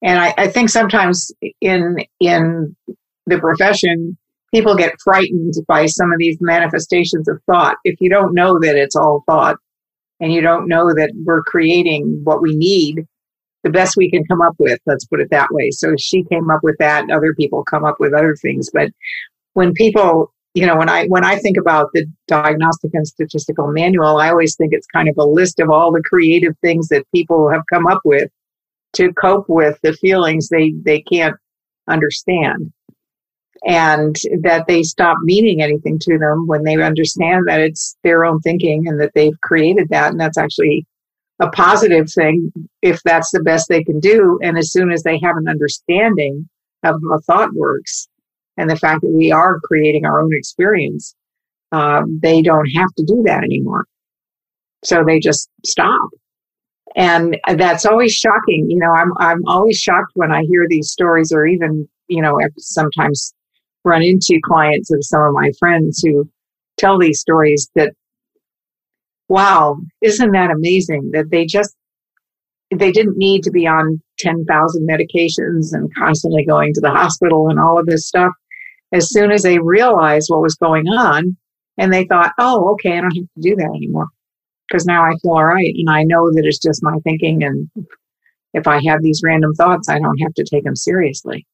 And 0.04 0.20
I, 0.20 0.34
I 0.38 0.48
think 0.48 0.70
sometimes 0.70 1.32
in 1.62 1.98
in 2.20 2.76
the 3.26 3.40
profession, 3.40 4.18
people 4.54 4.76
get 4.76 4.94
frightened 5.04 5.54
by 5.68 5.86
some 5.88 6.12
of 6.12 6.20
these 6.20 6.38
manifestations 6.40 7.28
of 7.28 7.42
thought. 7.46 7.78
If 7.84 7.96
you 8.00 8.10
don't 8.10 8.34
know 8.34 8.60
that 8.62 8.76
it's 8.76 8.96
all 8.96 9.24
thought, 9.26 9.58
and 10.20 10.32
you 10.32 10.42
don't 10.42 10.68
know 10.68 10.88
that 10.94 11.12
we're 11.26 11.44
creating 11.44 12.22
what 12.24 12.42
we 12.42 12.56
need 12.56 13.06
the 13.64 13.70
best 13.72 13.96
we 13.98 14.10
can 14.10 14.24
come 14.26 14.42
up 14.42 14.54
with. 14.60 14.80
Let's 14.86 15.06
put 15.06 15.20
it 15.20 15.30
that 15.32 15.50
way. 15.52 15.72
So 15.72 15.96
she 15.98 16.24
came 16.24 16.50
up 16.50 16.60
with 16.64 16.78
that, 16.80 17.02
and 17.04 17.12
other 17.12 17.34
people 17.34 17.64
come 17.64 17.84
up 17.84 17.96
with 18.00 18.14
other 18.14 18.36
things. 18.36 18.70
But 18.72 18.92
when 19.54 19.74
people, 19.74 20.34
you 20.54 20.66
know, 20.66 20.78
when 20.78 20.90
I 20.90 21.06
when 21.08 21.26
I 21.26 21.38
think 21.38 21.58
about 21.58 21.90
the 21.94 22.06
Diagnostic 22.28 22.92
and 22.94 23.08
Statistical 23.08 23.68
Manual, 23.72 24.18
I 24.18 24.30
always 24.30 24.56
think 24.56 24.74
it's 24.74 24.88
kind 24.88 25.10
of 25.10 25.16
a 25.18 25.26
list 25.26 25.60
of 25.60 25.70
all 25.70 25.92
the 25.92 26.04
creative 26.04 26.54
things 26.62 26.88
that 26.90 27.06
people 27.14 27.50
have 27.50 27.64
come 27.72 27.88
up 27.88 28.02
with 28.06 28.30
to 28.98 29.14
cope 29.14 29.46
with 29.48 29.80
the 29.82 29.94
feelings 29.94 30.50
they 30.50 30.74
they 30.84 31.02
can't 31.02 31.36
understand. 31.88 32.72
And 33.66 34.16
that 34.44 34.66
they 34.68 34.84
stop 34.84 35.18
meaning 35.24 35.62
anything 35.62 35.98
to 36.00 36.20
them 36.20 36.46
when 36.46 36.64
they 36.64 36.76
understand 36.82 37.48
that 37.48 37.60
it's 37.60 37.98
their 38.04 38.24
own 38.24 38.40
thinking 38.42 38.88
and 38.88 39.02
that 39.02 39.14
they've 39.16 39.40
created 39.42 39.90
that. 39.90 40.12
And 40.12 40.20
that's 40.20 40.38
actually 40.38 40.86
a 41.40 41.50
positive 41.50 42.12
thing 42.12 42.52
if 42.84 43.02
that's 43.04 43.32
the 43.32 43.42
best 43.42 43.68
they 43.68 43.84
can 43.84 44.00
do. 44.00 44.40
And 44.44 44.60
as 44.60 44.72
soon 44.72 44.92
as 44.92 45.02
they 45.02 45.20
have 45.20 45.38
an 45.38 45.48
understanding 45.48 46.48
of 46.84 47.02
how 47.10 47.20
thought 47.26 47.54
works 47.56 48.08
and 48.58 48.70
the 48.70 48.76
fact 48.76 49.02
that 49.02 49.12
we 49.12 49.32
are 49.32 49.60
creating 49.62 50.06
our 50.06 50.22
own 50.22 50.36
experience 50.36 51.16
um, 51.72 52.20
they 52.22 52.42
don't 52.42 52.70
have 52.76 52.94
to 52.98 53.06
do 53.06 53.24
that 53.26 53.44
anymore. 53.44 53.86
So 54.84 55.04
they 55.06 55.20
just 55.20 55.50
stop 55.66 56.10
and 56.98 57.38
that's 57.56 57.86
always 57.86 58.14
shocking 58.14 58.66
you 58.70 58.78
know 58.78 58.92
i'm 58.92 59.12
i'm 59.20 59.42
always 59.48 59.78
shocked 59.78 60.12
when 60.16 60.32
i 60.32 60.42
hear 60.50 60.66
these 60.68 60.92
stories 60.92 61.32
or 61.32 61.46
even 61.46 61.88
you 62.10 62.22
know 62.22 62.38
sometimes 62.58 63.34
run 63.86 64.02
into 64.02 64.40
clients 64.44 64.92
of 64.92 65.00
some 65.02 65.22
of 65.22 65.34
my 65.34 65.52
friends 65.60 66.02
who 66.04 66.30
tell 66.78 67.00
these 67.00 67.22
stories 67.22 67.70
that 67.76 67.94
wow 69.30 69.78
isn't 70.02 70.32
that 70.32 70.52
amazing 70.52 71.10
that 71.14 71.30
they 71.32 71.46
just 71.46 71.74
they 72.76 72.92
didn't 72.92 73.18
need 73.18 73.44
to 73.44 73.52
be 73.52 73.66
on 73.66 74.02
10,000 74.20 74.88
medications 74.90 75.72
and 75.72 75.90
constantly 75.96 76.44
going 76.46 76.74
to 76.74 76.82
the 76.82 76.92
hospital 76.92 77.48
and 77.50 77.58
all 77.60 77.80
of 77.80 77.86
this 77.86 78.06
stuff. 78.06 78.34
As 78.92 79.10
soon 79.10 79.32
as 79.32 79.44
they 79.44 79.60
realized 79.60 80.26
what 80.30 80.42
was 80.42 80.56
going 80.56 80.86
on 80.88 81.38
and 81.78 81.94
they 81.94 82.06
thought 82.06 82.34
oh 82.40 82.72
okay 82.72 82.98
i 82.98 83.02
don't 83.02 83.16
have 83.16 83.24
to 83.24 83.42
do 83.42 83.56
that 83.56 83.72
anymore 83.76 84.08
because 84.68 84.86
now 84.86 85.04
i 85.04 85.12
feel 85.22 85.32
all 85.32 85.46
right 85.46 85.74
and 85.78 85.90
i 85.90 86.04
know 86.04 86.32
that 86.32 86.46
it's 86.46 86.60
just 86.60 86.84
my 86.84 86.98
thinking 87.04 87.44
and 87.44 87.70
if 88.54 88.68
i 88.68 88.82
have 88.86 89.02
these 89.02 89.22
random 89.24 89.54
thoughts 89.54 89.90
i 89.90 90.00
don't 90.00 90.22
have 90.22 90.34
to 90.34 90.44
take 90.44 90.64
them 90.64 90.76
seriously 90.76 91.46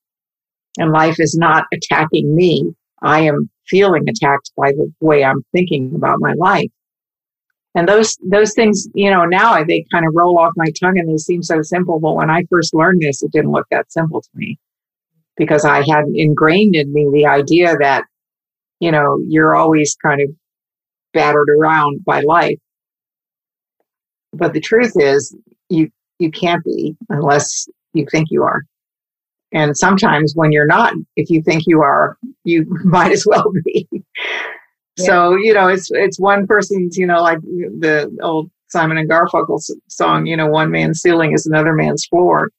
and 0.77 0.91
life 0.91 1.19
is 1.19 1.35
not 1.37 1.65
attacking 1.71 2.35
me. 2.35 2.73
I 3.01 3.21
am 3.21 3.49
feeling 3.67 4.03
attacked 4.09 4.51
by 4.57 4.71
the 4.71 4.91
way 4.99 5.23
I'm 5.23 5.43
thinking 5.51 5.93
about 5.95 6.17
my 6.19 6.33
life. 6.33 6.69
And 7.75 7.87
those, 7.87 8.15
those 8.29 8.53
things, 8.53 8.87
you 8.93 9.09
know, 9.09 9.25
now 9.25 9.63
they 9.63 9.85
kind 9.91 10.05
of 10.05 10.13
roll 10.15 10.37
off 10.37 10.53
my 10.55 10.67
tongue 10.79 10.97
and 10.99 11.09
they 11.09 11.17
seem 11.17 11.41
so 11.41 11.61
simple. 11.61 11.99
But 11.99 12.15
when 12.15 12.29
I 12.29 12.43
first 12.49 12.73
learned 12.73 13.01
this, 13.01 13.23
it 13.23 13.31
didn't 13.31 13.51
look 13.51 13.65
that 13.71 13.91
simple 13.91 14.21
to 14.21 14.29
me 14.35 14.59
because 15.37 15.65
I 15.65 15.77
had 15.77 16.05
ingrained 16.13 16.75
in 16.75 16.93
me 16.93 17.09
the 17.11 17.25
idea 17.25 17.75
that, 17.79 18.05
you 18.79 18.91
know, 18.91 19.19
you're 19.27 19.55
always 19.55 19.95
kind 19.95 20.21
of 20.21 20.29
battered 21.13 21.49
around 21.49 22.05
by 22.05 22.21
life. 22.21 22.59
But 24.33 24.53
the 24.53 24.59
truth 24.59 24.93
is 24.95 25.35
you, 25.69 25.89
you 26.19 26.31
can't 26.31 26.63
be 26.63 26.95
unless 27.09 27.67
you 27.93 28.05
think 28.11 28.27
you 28.31 28.43
are. 28.43 28.63
And 29.51 29.77
sometimes 29.77 30.33
when 30.35 30.51
you're 30.51 30.65
not, 30.65 30.93
if 31.15 31.29
you 31.29 31.41
think 31.43 31.63
you 31.67 31.81
are, 31.81 32.17
you 32.43 32.65
might 32.83 33.11
as 33.11 33.25
well 33.25 33.51
be. 33.63 33.87
Yeah. 33.91 35.05
So, 35.05 35.35
you 35.35 35.53
know, 35.53 35.67
it's, 35.67 35.89
it's 35.91 36.19
one 36.19 36.47
person's, 36.47 36.97
you 36.97 37.05
know, 37.05 37.21
like 37.21 37.39
the 37.41 38.15
old 38.21 38.49
Simon 38.69 38.97
and 38.97 39.09
Garfunkel 39.09 39.61
song, 39.87 40.25
you 40.25 40.35
know, 40.35 40.47
one 40.47 40.71
man's 40.71 40.99
ceiling 40.99 41.33
is 41.33 41.45
another 41.45 41.73
man's 41.73 42.05
floor. 42.05 42.49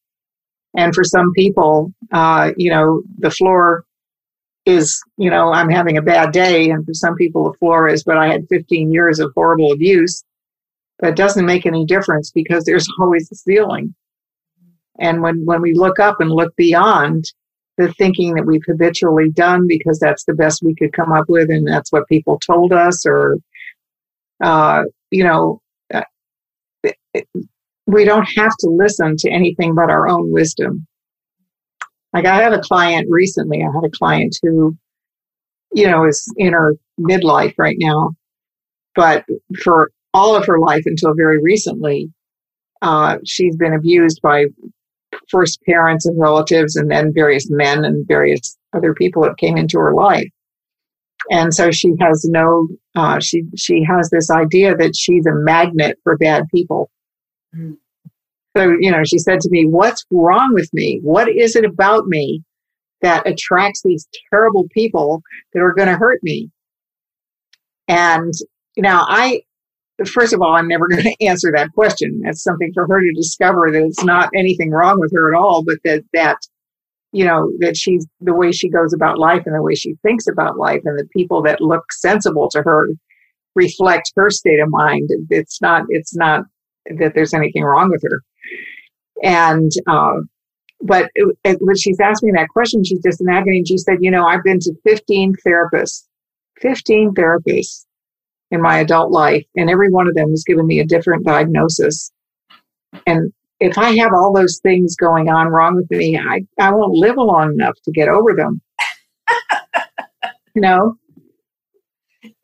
And 0.76 0.94
for 0.94 1.04
some 1.04 1.32
people, 1.34 1.92
uh, 2.12 2.52
you 2.56 2.70
know, 2.70 3.02
the 3.18 3.30
floor 3.30 3.84
is, 4.64 5.00
you 5.18 5.30
know, 5.30 5.52
I'm 5.52 5.68
having 5.68 5.96
a 5.96 6.02
bad 6.02 6.32
day. 6.32 6.70
And 6.70 6.84
for 6.84 6.94
some 6.94 7.16
people, 7.16 7.50
the 7.50 7.58
floor 7.58 7.88
is, 7.88 8.02
but 8.02 8.16
I 8.16 8.28
had 8.28 8.46
15 8.48 8.92
years 8.92 9.18
of 9.18 9.32
horrible 9.34 9.72
abuse. 9.72 10.24
It 11.04 11.16
doesn't 11.16 11.46
make 11.46 11.66
any 11.66 11.84
difference 11.84 12.30
because 12.30 12.64
there's 12.64 12.88
always 13.00 13.30
a 13.30 13.34
ceiling. 13.34 13.94
And 14.98 15.22
when, 15.22 15.44
when 15.44 15.60
we 15.60 15.74
look 15.74 15.98
up 15.98 16.20
and 16.20 16.30
look 16.30 16.54
beyond 16.56 17.24
the 17.76 17.92
thinking 17.94 18.34
that 18.34 18.46
we've 18.46 18.62
habitually 18.66 19.30
done 19.30 19.66
because 19.66 19.98
that's 19.98 20.24
the 20.24 20.34
best 20.34 20.62
we 20.62 20.74
could 20.74 20.92
come 20.92 21.12
up 21.12 21.28
with 21.28 21.50
and 21.50 21.66
that's 21.66 21.90
what 21.90 22.06
people 22.08 22.38
told 22.38 22.72
us 22.72 23.04
or, 23.04 23.38
uh, 24.42 24.84
you 25.10 25.24
know, 25.24 25.60
uh, 25.92 26.02
we 27.86 28.04
don't 28.04 28.28
have 28.36 28.52
to 28.60 28.70
listen 28.70 29.16
to 29.18 29.30
anything 29.30 29.74
but 29.74 29.90
our 29.90 30.06
own 30.06 30.32
wisdom. 30.32 30.86
Like 32.12 32.26
I 32.26 32.36
had 32.36 32.52
a 32.52 32.60
client 32.60 33.08
recently, 33.10 33.62
I 33.62 33.74
had 33.74 33.84
a 33.84 33.90
client 33.90 34.36
who, 34.42 34.76
you 35.72 35.88
know, 35.88 36.06
is 36.06 36.32
in 36.36 36.52
her 36.52 36.76
midlife 37.00 37.54
right 37.58 37.76
now, 37.80 38.12
but 38.94 39.24
for 39.64 39.90
all 40.14 40.36
of 40.36 40.46
her 40.46 40.58
life 40.58 40.84
until 40.86 41.12
very 41.14 41.42
recently, 41.42 42.10
uh, 42.82 43.18
she's 43.24 43.56
been 43.56 43.74
abused 43.74 44.20
by 44.22 44.46
first 45.28 45.60
parents 45.62 46.06
and 46.06 46.18
relatives 46.18 46.76
and 46.76 46.90
then 46.90 47.12
various 47.12 47.50
men 47.50 47.84
and 47.84 48.06
various 48.06 48.56
other 48.74 48.94
people 48.94 49.22
that 49.22 49.36
came 49.38 49.56
into 49.56 49.78
her 49.78 49.94
life. 49.94 50.28
And 51.30 51.54
so 51.54 51.70
she 51.70 51.92
has 52.00 52.24
no, 52.28 52.68
uh, 52.94 53.18
she, 53.20 53.44
she 53.56 53.82
has 53.84 54.10
this 54.10 54.30
idea 54.30 54.76
that 54.76 54.94
she's 54.94 55.26
a 55.26 55.34
magnet 55.34 55.98
for 56.04 56.16
bad 56.16 56.44
people. 56.54 56.90
Mm. 57.56 57.76
So, 58.56 58.76
you 58.78 58.90
know, 58.90 59.02
she 59.04 59.18
said 59.18 59.40
to 59.40 59.48
me, 59.50 59.66
what's 59.66 60.04
wrong 60.10 60.54
with 60.54 60.68
me? 60.72 61.00
What 61.02 61.28
is 61.28 61.56
it 61.56 61.64
about 61.64 62.06
me 62.06 62.42
that 63.02 63.26
attracts 63.26 63.82
these 63.82 64.06
terrible 64.30 64.66
people 64.70 65.22
that 65.52 65.60
are 65.60 65.74
going 65.74 65.88
to 65.88 65.96
hurt 65.96 66.20
me? 66.22 66.50
And 67.88 68.32
now 68.76 69.06
I, 69.08 69.42
first 70.06 70.32
of 70.32 70.40
all, 70.40 70.54
I'm 70.54 70.68
never 70.68 70.88
going 70.90 71.02
to 71.02 71.24
answer 71.24 71.52
that 71.54 71.72
question. 71.72 72.20
That's 72.24 72.42
something 72.42 72.70
for 72.74 72.86
her 72.86 73.00
to 73.00 73.12
discover 73.14 73.70
that 73.70 73.82
it's 73.82 74.04
not 74.04 74.30
anything 74.34 74.70
wrong 74.70 74.98
with 74.98 75.12
her 75.14 75.32
at 75.32 75.38
all, 75.38 75.64
but 75.64 75.78
that, 75.84 76.04
that, 76.12 76.38
you 77.12 77.24
know, 77.24 77.50
that 77.60 77.76
she's 77.76 78.06
the 78.20 78.34
way 78.34 78.52
she 78.52 78.68
goes 78.68 78.92
about 78.92 79.18
life 79.18 79.42
and 79.46 79.54
the 79.54 79.62
way 79.62 79.74
she 79.74 79.94
thinks 80.02 80.26
about 80.26 80.58
life 80.58 80.82
and 80.84 80.98
the 80.98 81.08
people 81.16 81.42
that 81.42 81.60
look 81.60 81.92
sensible 81.92 82.48
to 82.50 82.62
her 82.62 82.88
reflect 83.54 84.12
her 84.16 84.30
state 84.30 84.60
of 84.60 84.68
mind. 84.68 85.10
It's 85.30 85.60
not, 85.62 85.84
it's 85.88 86.16
not 86.16 86.44
that 86.98 87.12
there's 87.14 87.34
anything 87.34 87.62
wrong 87.62 87.90
with 87.90 88.02
her. 88.02 88.22
And, 89.22 89.70
uh, 89.86 90.20
but 90.80 91.10
it, 91.14 91.38
it, 91.44 91.58
when 91.60 91.76
she's 91.76 92.00
asked 92.00 92.24
me 92.24 92.32
that 92.34 92.48
question, 92.48 92.82
she's 92.84 93.02
just 93.02 93.20
in 93.20 93.28
agony 93.28 93.58
and 93.58 93.68
she 93.68 93.78
said, 93.78 93.98
you 94.00 94.10
know, 94.10 94.26
I've 94.26 94.42
been 94.42 94.58
to 94.60 94.74
15 94.84 95.36
therapists, 95.46 96.02
15 96.60 97.14
therapists 97.14 97.84
in 98.50 98.62
my 98.62 98.78
adult 98.78 99.10
life, 99.10 99.44
and 99.56 99.70
every 99.70 99.90
one 99.90 100.06
of 100.06 100.14
them 100.14 100.30
has 100.30 100.44
given 100.44 100.66
me 100.66 100.80
a 100.80 100.86
different 100.86 101.24
diagnosis. 101.24 102.12
And 103.06 103.32
if 103.60 103.78
I 103.78 103.96
have 103.96 104.12
all 104.12 104.32
those 104.32 104.60
things 104.62 104.96
going 104.96 105.28
on 105.28 105.48
wrong 105.48 105.76
with 105.76 105.90
me, 105.90 106.18
I, 106.18 106.44
I 106.60 106.72
won't 106.72 106.92
live 106.92 107.16
long 107.16 107.54
enough 107.54 107.76
to 107.84 107.92
get 107.92 108.08
over 108.08 108.34
them. 108.34 108.60
you 110.54 110.62
know? 110.62 110.96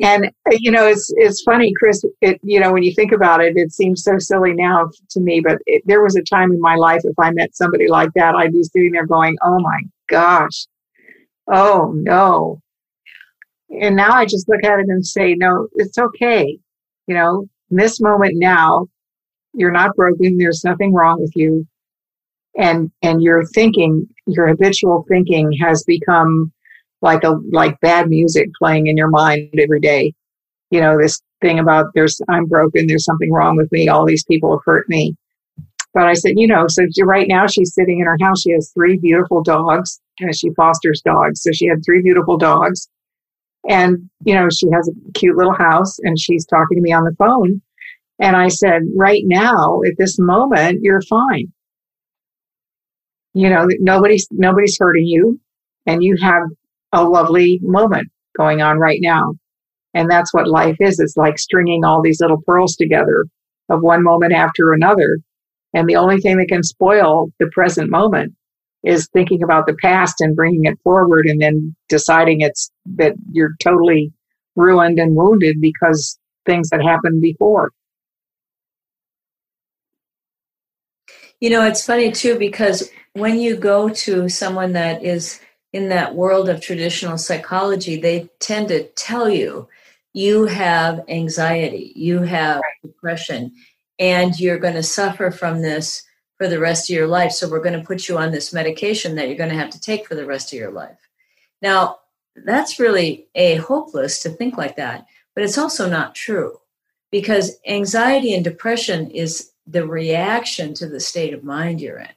And 0.03 0.31
you 0.51 0.71
know, 0.71 0.87
it's 0.87 1.13
it's 1.17 1.43
funny, 1.43 1.73
Chris. 1.79 2.03
It 2.21 2.39
you 2.43 2.61
know, 2.61 2.73
when 2.73 2.83
you 2.83 2.95
think 2.95 3.13
about 3.13 3.43
it, 3.43 3.55
it 3.57 3.73
seems 3.73 4.03
so 4.03 4.19
silly 4.19 4.53
now 4.53 4.91
to 5.11 5.21
me. 5.21 5.41
But 5.41 5.59
it, 5.67 5.83
there 5.87 6.03
was 6.03 6.17
a 6.17 6.23
time 6.23 6.53
in 6.53 6.61
my 6.61 6.75
life, 6.75 7.01
if 7.05 7.19
I 7.19 7.31
met 7.31 7.57
somebody 7.57 7.89
like 7.89 8.11
that, 8.15 8.35
I'd 8.35 8.53
be 8.53 8.63
sitting 8.63 8.93
there 8.93 9.07
going, 9.07 9.37
"Oh 9.43 9.59
my 9.61 9.81
gosh, 10.09 10.67
oh 11.51 11.93
no, 11.95 12.61
and 13.71 13.97
now 13.97 14.13
I 14.13 14.27
just 14.27 14.49
look 14.49 14.65
at 14.65 14.81
it 14.81 14.87
and 14.89 15.07
say, 15.07 15.35
no, 15.35 15.69
it's 15.75 15.99
okay. 15.99 16.59
You 17.07 17.15
know, 17.15 17.47
in 17.71 17.77
this 17.77 18.01
moment 18.01 18.35
now, 18.37 18.87
you're 19.53 19.71
not 19.71 19.95
broken. 19.95 20.39
There's 20.39 20.65
nothing 20.65 20.93
wrong 20.93 21.21
with 21.21 21.33
you. 21.35 21.67
And, 22.57 22.91
and 23.03 23.23
your 23.23 23.47
thinking, 23.47 24.09
your 24.27 24.49
habitual 24.49 25.05
thinking 25.09 25.53
has 25.61 25.85
become 25.85 26.53
like 27.01 27.23
a, 27.23 27.37
like 27.53 27.81
bad 27.81 28.09
music 28.09 28.49
playing 28.59 28.89
in 28.89 28.97
your 28.97 29.09
mind 29.09 29.55
every 29.59 29.81
day. 29.81 30.15
You 30.71 30.81
know, 30.81 30.99
this 31.01 31.21
thing 31.41 31.59
about 31.59 31.87
there's, 31.95 32.21
I'm 32.29 32.47
broken. 32.47 32.87
There's 32.87 33.05
something 33.05 33.33
wrong 33.33 33.57
with 33.57 33.71
me. 33.73 33.89
All 33.89 34.05
these 34.05 34.25
people 34.25 34.53
have 34.53 34.65
hurt 34.65 34.89
me. 34.89 35.17
But 35.95 36.05
I 36.05 36.15
said, 36.15 36.35
you 36.37 36.47
know, 36.47 36.67
so 36.69 36.85
right 37.03 37.27
now 37.27 37.47
she's 37.47 37.75
sitting 37.75 37.99
in 37.99 38.07
her 38.07 38.17
house. 38.21 38.43
She 38.43 38.53
has 38.53 38.71
three 38.73 38.97
beautiful 38.97 39.43
dogs 39.43 40.01
and 40.21 40.37
she 40.37 40.51
fosters 40.51 41.03
dogs. 41.03 41.43
So 41.43 41.51
she 41.53 41.67
had 41.67 41.85
three 41.85 42.03
beautiful 42.03 42.37
dogs 42.37 42.89
and, 43.69 44.09
you 44.25 44.35
know, 44.35 44.49
she 44.51 44.67
has 44.73 44.89
a 44.89 45.13
cute 45.13 45.37
little 45.37 45.55
house 45.55 45.99
and 46.01 46.19
she's 46.19 46.47
talking 46.47 46.77
to 46.77 46.83
me 46.83 46.93
on 46.93 47.05
the 47.05 47.15
phone. 47.19 47.61
And 48.19 48.37
I 48.37 48.49
said, 48.49 48.83
right 48.97 49.23
now, 49.25 49.81
at 49.87 49.95
this 49.99 50.19
moment, 50.19 50.81
you're 50.83 51.03
fine. 51.03 51.53
You 53.35 53.49
know, 53.49 53.67
nobody's, 53.79 54.27
nobody's 54.31 54.77
hurting 54.79 55.07
you 55.07 55.41
and 55.87 56.03
you 56.03 56.17
have 56.21 56.43
a 56.93 57.05
lovely 57.05 57.61
moment 57.63 58.09
going 58.37 58.61
on 58.61 58.79
right 58.79 58.99
now. 59.01 59.35
And 59.95 60.11
that's 60.11 60.33
what 60.33 60.49
life 60.49 60.77
is. 60.81 60.99
It's 60.99 61.17
like 61.17 61.39
stringing 61.39 61.85
all 61.85 62.03
these 62.03 62.21
little 62.21 62.41
pearls 62.47 62.77
together 62.77 63.27
of 63.69 63.83
one 63.83 64.03
moment 64.03 64.33
after 64.33 64.73
another. 64.73 65.19
And 65.75 65.89
the 65.89 65.97
only 65.97 66.19
thing 66.19 66.39
that 66.39 66.49
can 66.49 66.63
spoil 66.63 67.29
the 67.39 67.49
present 67.53 67.91
moment 67.91 68.35
is 68.83 69.09
thinking 69.13 69.43
about 69.43 69.67
the 69.67 69.75
past 69.75 70.21
and 70.21 70.37
bringing 70.37 70.65
it 70.65 70.79
forward 70.83 71.27
and 71.27 71.41
then 71.41 71.75
deciding 71.89 72.41
it's 72.41 72.71
that 72.97 73.15
you're 73.31 73.55
totally 73.61 74.13
ruined 74.57 74.99
and 74.99 75.15
wounded 75.15 75.61
because 75.61 76.19
things 76.47 76.71
that 76.71 76.83
happened 76.83 77.21
before. 77.21 77.73
You 81.41 81.51
know, 81.51 81.67
it's 81.67 81.85
funny 81.85 82.13
too 82.13 82.39
because 82.39 82.91
when 83.15 83.39
you 83.39 83.57
go 83.57 83.89
to 83.89 84.29
someone 84.29 84.73
that 84.73 85.03
is 85.03 85.41
in 85.73 85.89
that 85.89 86.15
world 86.15 86.49
of 86.49 86.61
traditional 86.61 87.17
psychology, 87.17 88.01
they 88.01 88.29
tend 88.41 88.69
to 88.69 88.85
tell 88.91 89.29
you 89.29 89.69
you 90.13 90.47
have 90.47 91.01
anxiety, 91.09 91.93
you 91.95 92.23
have 92.23 92.61
depression, 92.83 93.53
and 93.99 94.39
you're 94.39 94.59
going 94.59 94.75
to 94.75 94.83
suffer 94.83 95.31
from 95.31 95.63
this 95.63 96.03
for 96.41 96.49
the 96.49 96.59
rest 96.59 96.89
of 96.89 96.97
your 96.97 97.07
life. 97.07 97.33
So 97.33 97.47
we're 97.47 97.61
going 97.61 97.79
to 97.79 97.87
put 97.87 98.09
you 98.09 98.17
on 98.17 98.33
this 98.33 98.51
medication 98.51 99.15
that 99.17 99.29
you're 99.29 99.37
going 99.37 99.51
to 99.51 99.57
have 99.57 99.69
to 99.73 99.81
take 99.81 100.07
for 100.07 100.15
the 100.15 100.25
rest 100.25 100.55
of 100.55 100.59
your 100.59 100.71
life. 100.71 100.97
Now, 101.61 101.99
that's 102.35 102.81
really 102.81 103.27
a 103.35 103.57
hopeless 103.57 104.23
to 104.23 104.31
think 104.31 104.57
like 104.57 104.77
that, 104.77 105.05
but 105.35 105.45
it's 105.45 105.59
also 105.59 105.87
not 105.87 106.15
true 106.15 106.59
because 107.11 107.59
anxiety 107.67 108.33
and 108.33 108.43
depression 108.43 109.11
is 109.11 109.51
the 109.67 109.87
reaction 109.87 110.73
to 110.77 110.89
the 110.89 110.99
state 110.99 111.35
of 111.35 111.45
mind 111.45 111.79
you're 111.79 111.99
in. 111.99 112.09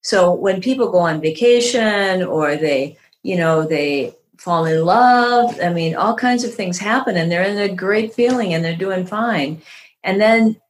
So 0.00 0.34
when 0.34 0.60
people 0.60 0.90
go 0.90 0.98
on 0.98 1.20
vacation 1.20 2.24
or 2.24 2.56
they, 2.56 2.98
you 3.22 3.36
know, 3.36 3.64
they 3.64 4.16
fall 4.38 4.64
in 4.64 4.84
love, 4.84 5.56
I 5.62 5.72
mean, 5.72 5.94
all 5.94 6.16
kinds 6.16 6.42
of 6.42 6.52
things 6.52 6.78
happen 6.78 7.16
and 7.16 7.30
they're 7.30 7.44
in 7.44 7.58
a 7.58 7.72
great 7.72 8.12
feeling 8.12 8.54
and 8.54 8.64
they're 8.64 8.74
doing 8.74 9.06
fine. 9.06 9.62
And 10.02 10.20
then 10.20 10.60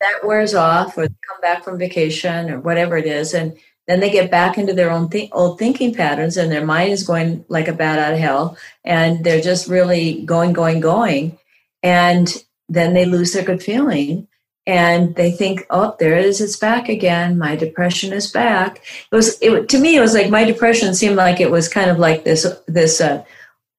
that 0.00 0.20
wears 0.24 0.54
off 0.54 0.96
or 0.96 1.08
they 1.08 1.14
come 1.28 1.40
back 1.40 1.64
from 1.64 1.78
vacation 1.78 2.50
or 2.50 2.60
whatever 2.60 2.96
it 2.96 3.06
is 3.06 3.34
and 3.34 3.56
then 3.86 4.00
they 4.00 4.10
get 4.10 4.30
back 4.30 4.58
into 4.58 4.72
their 4.72 4.90
own 4.90 5.08
th- 5.08 5.30
old 5.32 5.58
thinking 5.58 5.94
patterns 5.94 6.36
and 6.36 6.50
their 6.50 6.64
mind 6.64 6.92
is 6.92 7.06
going 7.06 7.44
like 7.48 7.68
a 7.68 7.72
bat 7.72 7.98
out 7.98 8.12
of 8.12 8.18
hell 8.18 8.56
and 8.84 9.22
they're 9.22 9.40
just 9.40 9.68
really 9.68 10.24
going 10.24 10.52
going 10.52 10.80
going 10.80 11.38
and 11.82 12.44
then 12.68 12.94
they 12.94 13.04
lose 13.04 13.32
their 13.32 13.44
good 13.44 13.62
feeling 13.62 14.26
and 14.66 15.14
they 15.14 15.30
think 15.30 15.64
oh 15.70 15.94
there 16.00 16.16
it 16.16 16.24
is 16.24 16.40
it's 16.40 16.56
back 16.56 16.88
again 16.88 17.38
my 17.38 17.54
depression 17.54 18.12
is 18.12 18.30
back. 18.30 18.78
It 19.12 19.14
was 19.14 19.40
it, 19.40 19.68
to 19.68 19.78
me 19.78 19.96
it 19.96 20.00
was 20.00 20.14
like 20.14 20.30
my 20.30 20.44
depression 20.44 20.94
seemed 20.94 21.16
like 21.16 21.40
it 21.40 21.50
was 21.50 21.68
kind 21.68 21.90
of 21.90 21.98
like 21.98 22.24
this 22.24 22.46
this 22.66 23.00
uh, 23.00 23.22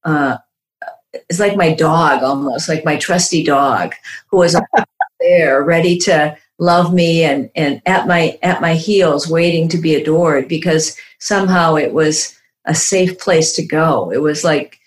uh, 0.06 0.38
it's 1.12 1.40
like 1.40 1.58
my 1.58 1.74
dog 1.74 2.24
almost 2.24 2.70
like 2.70 2.86
my 2.86 2.96
trusty 2.96 3.44
dog 3.44 3.94
who 4.30 4.38
was 4.38 4.56
there 5.20 5.64
ready 5.64 5.98
to 5.98 6.38
love 6.60 6.94
me 6.94 7.24
and, 7.24 7.50
and 7.56 7.82
at 7.86 8.08
my 8.08 8.38
at 8.42 8.62
my 8.62 8.74
heels 8.74 9.28
waiting 9.28 9.68
to 9.70 9.78
be 9.78 9.96
adored 9.96 10.48
because 10.48 10.98
somehow 11.20 11.76
it 11.76 11.94
was 11.94 12.38
a 12.66 12.76
safe 12.76 13.20
place 13.20 13.54
to 13.54 13.66
go. 13.66 14.12
It 14.12 14.22
was 14.22 14.44
like 14.44 14.80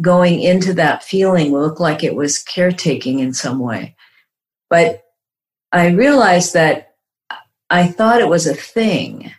going 0.00 0.40
into 0.40 0.74
that 0.74 1.04
feeling 1.04 1.52
looked 1.52 1.80
like 1.80 2.02
it 2.02 2.16
was 2.16 2.42
caretaking 2.42 3.20
in 3.20 3.32
some 3.32 3.58
way. 3.58 3.94
But 4.68 5.04
i 5.74 5.88
realized 5.88 6.54
that 6.54 6.94
i 7.68 7.86
thought 7.86 8.20
it 8.20 8.28
was 8.28 8.46
a 8.46 8.54
thing 8.54 9.30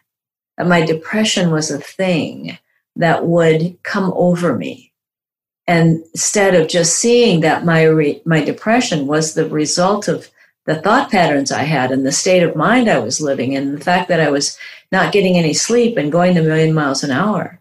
that 0.58 0.68
my 0.68 0.86
depression 0.86 1.50
was 1.50 1.72
a 1.72 1.80
thing 1.80 2.58
that 2.98 3.26
would 3.26 3.78
come 3.84 4.14
over 4.16 4.56
me 4.56 4.92
and 5.68 6.04
instead 6.14 6.54
of 6.54 6.68
just 6.68 6.98
seeing 6.98 7.40
that 7.42 7.66
my 7.66 7.84
re- 7.84 8.22
my 8.26 8.44
depression 8.44 9.08
was 9.08 9.34
the 9.34 9.50
result 9.50 10.08
of 10.08 10.30
the 10.66 10.76
thought 10.76 11.12
patterns 11.12 11.52
I 11.52 11.64
had 11.64 11.92
and 11.92 12.06
the 12.06 12.12
state 12.12 12.44
of 12.44 12.56
mind 12.56 12.90
I 12.90 13.00
was 13.00 13.22
living 13.22 13.54
in, 13.54 13.76
the 13.76 13.84
fact 13.84 14.08
that 14.10 14.20
I 14.20 14.30
was 14.30 14.58
not 14.92 15.14
getting 15.14 15.38
any 15.38 15.54
sleep 15.54 15.98
and 15.98 16.12
going 16.12 16.38
a 16.38 16.42
million 16.42 16.74
miles 16.74 17.04
an 17.04 17.12
hour. 17.12 17.60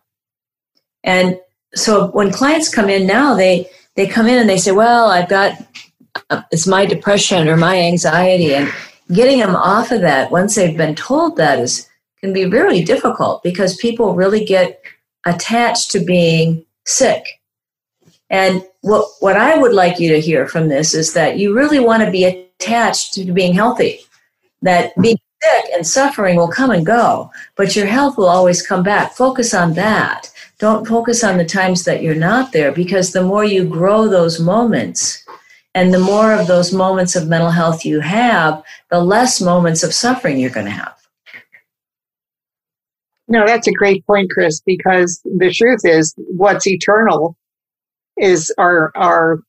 And 1.02 1.38
so 1.74 2.08
when 2.08 2.32
clients 2.32 2.72
come 2.72 2.88
in 2.88 3.06
now, 3.06 3.34
they 3.34 3.68
they 3.96 4.06
come 4.06 4.26
in 4.26 4.38
and 4.38 4.48
they 4.48 4.58
say, 4.58 4.72
"Well, 4.72 5.10
I've 5.10 5.28
got 5.28 5.58
uh, 6.30 6.42
it's 6.50 6.66
my 6.66 6.86
depression 6.86 7.48
or 7.48 7.56
my 7.56 7.78
anxiety," 7.80 8.54
and 8.54 8.72
getting 9.12 9.38
them 9.38 9.56
off 9.56 9.90
of 9.90 10.00
that 10.02 10.30
once 10.30 10.54
they've 10.54 10.76
been 10.76 10.94
told 10.94 11.36
that 11.36 11.58
is 11.58 11.88
can 12.20 12.32
be 12.32 12.46
really 12.46 12.82
difficult 12.82 13.42
because 13.42 13.76
people 13.76 14.14
really 14.14 14.44
get 14.44 14.80
attached 15.26 15.90
to 15.90 16.00
being 16.00 16.64
sick 16.86 17.24
and 18.30 18.64
what, 18.80 19.06
what 19.20 19.36
I 19.36 19.56
would 19.56 19.72
like 19.72 19.98
you 19.98 20.10
to 20.12 20.20
hear 20.20 20.46
from 20.46 20.68
this 20.68 20.94
is 20.94 21.12
that 21.14 21.38
you 21.38 21.54
really 21.54 21.80
want 21.80 22.02
to 22.02 22.10
be 22.10 22.24
attached 22.24 23.14
to 23.14 23.32
being 23.32 23.54
healthy, 23.54 24.00
that 24.62 24.92
being 25.00 25.18
sick 25.42 25.64
and 25.74 25.86
suffering 25.86 26.36
will 26.36 26.48
come 26.48 26.70
and 26.70 26.86
go, 26.86 27.30
but 27.56 27.76
your 27.76 27.86
health 27.86 28.16
will 28.16 28.28
always 28.28 28.66
come 28.66 28.82
back. 28.82 29.12
Focus 29.12 29.54
on 29.54 29.74
that. 29.74 30.30
Don't 30.58 30.86
focus 30.86 31.22
on 31.22 31.36
the 31.36 31.44
times 31.44 31.84
that 31.84 32.02
you're 32.02 32.14
not 32.14 32.52
there 32.52 32.72
because 32.72 33.12
the 33.12 33.22
more 33.22 33.44
you 33.44 33.64
grow 33.64 34.08
those 34.08 34.40
moments, 34.40 35.24
and 35.74 35.92
the 35.92 35.98
more 35.98 36.32
of 36.32 36.46
those 36.46 36.72
moments 36.72 37.16
of 37.16 37.28
mental 37.28 37.50
health 37.50 37.84
you 37.84 38.00
have, 38.00 38.62
the 38.90 39.00
less 39.00 39.40
moments 39.40 39.82
of 39.82 39.92
suffering 39.92 40.38
you're 40.38 40.50
going 40.50 40.66
to 40.66 40.72
have. 40.72 40.94
No, 43.26 43.44
that's 43.46 43.66
a 43.66 43.72
great 43.72 44.06
point, 44.06 44.30
Chris, 44.30 44.60
because 44.64 45.20
the 45.24 45.52
truth 45.52 45.80
is 45.82 46.14
what's 46.16 46.66
eternal 46.66 47.36
is 48.16 48.52
our 48.58 48.92
our 48.94 49.40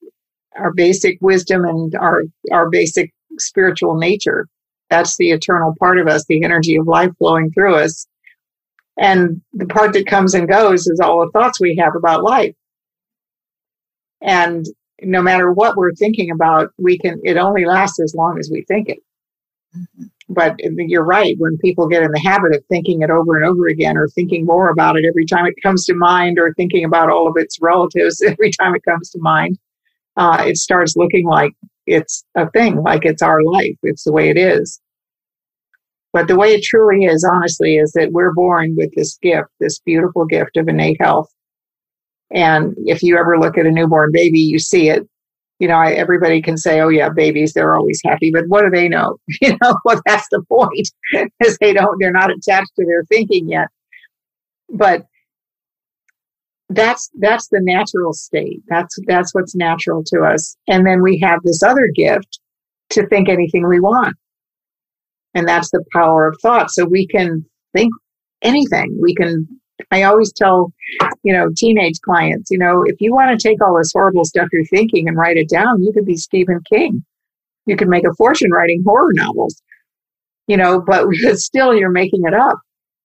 our 0.55 0.73
basic 0.73 1.17
wisdom 1.21 1.65
and 1.65 1.95
our 1.95 2.23
our 2.51 2.69
basic 2.69 3.13
spiritual 3.39 3.95
nature. 3.97 4.47
That's 4.89 5.17
the 5.17 5.31
eternal 5.31 5.73
part 5.79 5.99
of 5.99 6.07
us, 6.07 6.25
the 6.25 6.43
energy 6.43 6.75
of 6.75 6.87
life 6.87 7.11
flowing 7.17 7.51
through 7.51 7.75
us. 7.75 8.07
And 8.97 9.41
the 9.53 9.65
part 9.65 9.93
that 9.93 10.07
comes 10.07 10.33
and 10.33 10.47
goes 10.47 10.87
is 10.87 10.99
all 10.99 11.25
the 11.25 11.31
thoughts 11.31 11.59
we 11.59 11.75
have 11.77 11.95
about 11.95 12.23
life. 12.23 12.55
And 14.21 14.65
no 15.01 15.21
matter 15.21 15.51
what 15.51 15.75
we're 15.75 15.93
thinking 15.93 16.31
about, 16.31 16.71
we 16.77 16.97
can 16.97 17.19
it 17.23 17.37
only 17.37 17.65
lasts 17.65 17.99
as 17.99 18.15
long 18.15 18.39
as 18.39 18.49
we 18.51 18.63
think 18.63 18.89
it. 18.89 18.99
Mm-hmm. 19.75 20.05
But 20.27 20.55
you're 20.59 21.05
right. 21.05 21.35
When 21.37 21.57
people 21.59 21.87
get 21.87 22.01
in 22.01 22.11
the 22.11 22.19
habit 22.19 22.55
of 22.55 22.63
thinking 22.65 23.01
it 23.01 23.11
over 23.11 23.35
and 23.35 23.45
over 23.45 23.67
again, 23.67 23.95
or 23.95 24.07
thinking 24.07 24.45
more 24.45 24.69
about 24.69 24.97
it 24.97 25.05
every 25.07 25.25
time 25.25 25.45
it 25.45 25.61
comes 25.61 25.85
to 25.85 25.93
mind, 25.93 26.39
or 26.39 26.53
thinking 26.53 26.83
about 26.83 27.09
all 27.09 27.27
of 27.27 27.37
its 27.37 27.61
relatives 27.61 28.21
every 28.25 28.51
time 28.51 28.73
it 28.75 28.83
comes 28.83 29.09
to 29.11 29.19
mind, 29.21 29.57
uh, 30.17 30.43
it 30.47 30.57
starts 30.57 30.95
looking 30.95 31.27
like 31.27 31.53
it's 31.85 32.23
a 32.35 32.49
thing, 32.49 32.81
like 32.81 33.05
it's 33.05 33.21
our 33.21 33.43
life. 33.43 33.77
It's 33.83 34.03
the 34.03 34.11
way 34.11 34.29
it 34.29 34.37
is. 34.37 34.81
But 36.11 36.27
the 36.27 36.37
way 36.37 36.53
it 36.53 36.63
truly 36.63 37.05
is, 37.05 37.27
honestly, 37.29 37.75
is 37.75 37.91
that 37.91 38.13
we're 38.13 38.33
born 38.33 38.75
with 38.77 38.89
this 38.95 39.17
gift, 39.17 39.49
this 39.59 39.79
beautiful 39.79 40.25
gift 40.25 40.57
of 40.57 40.67
innate 40.67 40.99
health. 40.99 41.29
And 42.31 42.73
if 42.85 43.03
you 43.03 43.17
ever 43.17 43.37
look 43.37 43.57
at 43.57 43.65
a 43.65 43.71
newborn 43.71 44.11
baby, 44.11 44.39
you 44.39 44.57
see 44.57 44.89
it 44.89 45.07
you 45.59 45.67
know, 45.67 45.75
I, 45.75 45.93
everybody 45.93 46.41
can 46.41 46.57
say, 46.57 46.81
"Oh 46.81 46.89
yeah, 46.89 47.09
babies, 47.09 47.53
they're 47.53 47.75
always 47.75 48.01
happy," 48.03 48.31
but 48.31 48.45
what 48.47 48.63
do 48.63 48.69
they 48.69 48.89
know? 48.89 49.17
You 49.41 49.57
know, 49.61 49.77
well, 49.85 50.01
that's 50.05 50.27
the 50.31 50.43
point, 50.49 50.89
is 51.43 51.57
they 51.59 51.73
don't, 51.73 51.97
they're 51.99 52.11
not 52.11 52.31
attached 52.31 52.71
to 52.77 52.85
their 52.85 53.03
thinking 53.05 53.49
yet. 53.49 53.67
But 54.69 55.05
that's 56.69 57.09
that's 57.19 57.47
the 57.49 57.61
natural 57.61 58.13
state. 58.13 58.61
That's 58.67 58.97
that's 59.07 59.33
what's 59.33 59.55
natural 59.55 60.03
to 60.07 60.21
us, 60.21 60.57
and 60.67 60.85
then 60.85 61.01
we 61.01 61.19
have 61.19 61.39
this 61.43 61.61
other 61.63 61.89
gift 61.95 62.39
to 62.91 63.07
think 63.07 63.29
anything 63.29 63.67
we 63.67 63.79
want, 63.79 64.15
and 65.33 65.47
that's 65.47 65.71
the 65.71 65.83
power 65.93 66.27
of 66.27 66.37
thought. 66.41 66.71
So 66.71 66.85
we 66.85 67.07
can 67.07 67.45
think 67.73 67.93
anything. 68.41 68.97
We 69.01 69.13
can 69.13 69.47
I 69.91 70.03
always 70.03 70.31
tell, 70.31 70.71
you 71.23 71.33
know, 71.33 71.49
teenage 71.55 71.99
clients, 72.01 72.49
you 72.49 72.57
know, 72.57 72.83
if 72.85 72.95
you 72.99 73.13
want 73.13 73.37
to 73.37 73.47
take 73.47 73.61
all 73.61 73.77
this 73.77 73.91
horrible 73.93 74.23
stuff 74.23 74.47
you're 74.51 74.65
thinking 74.65 75.07
and 75.07 75.17
write 75.17 75.37
it 75.37 75.49
down, 75.49 75.83
you 75.83 75.91
could 75.91 76.05
be 76.05 76.15
Stephen 76.15 76.61
King. 76.69 77.03
You 77.65 77.75
could 77.75 77.87
make 77.87 78.05
a 78.07 78.13
fortune 78.13 78.51
writing 78.51 78.83
horror 78.85 79.11
novels, 79.13 79.61
you 80.47 80.57
know, 80.57 80.81
but 80.87 81.07
still 81.35 81.75
you're 81.75 81.91
making 81.91 82.21
it 82.25 82.33
up. 82.33 82.59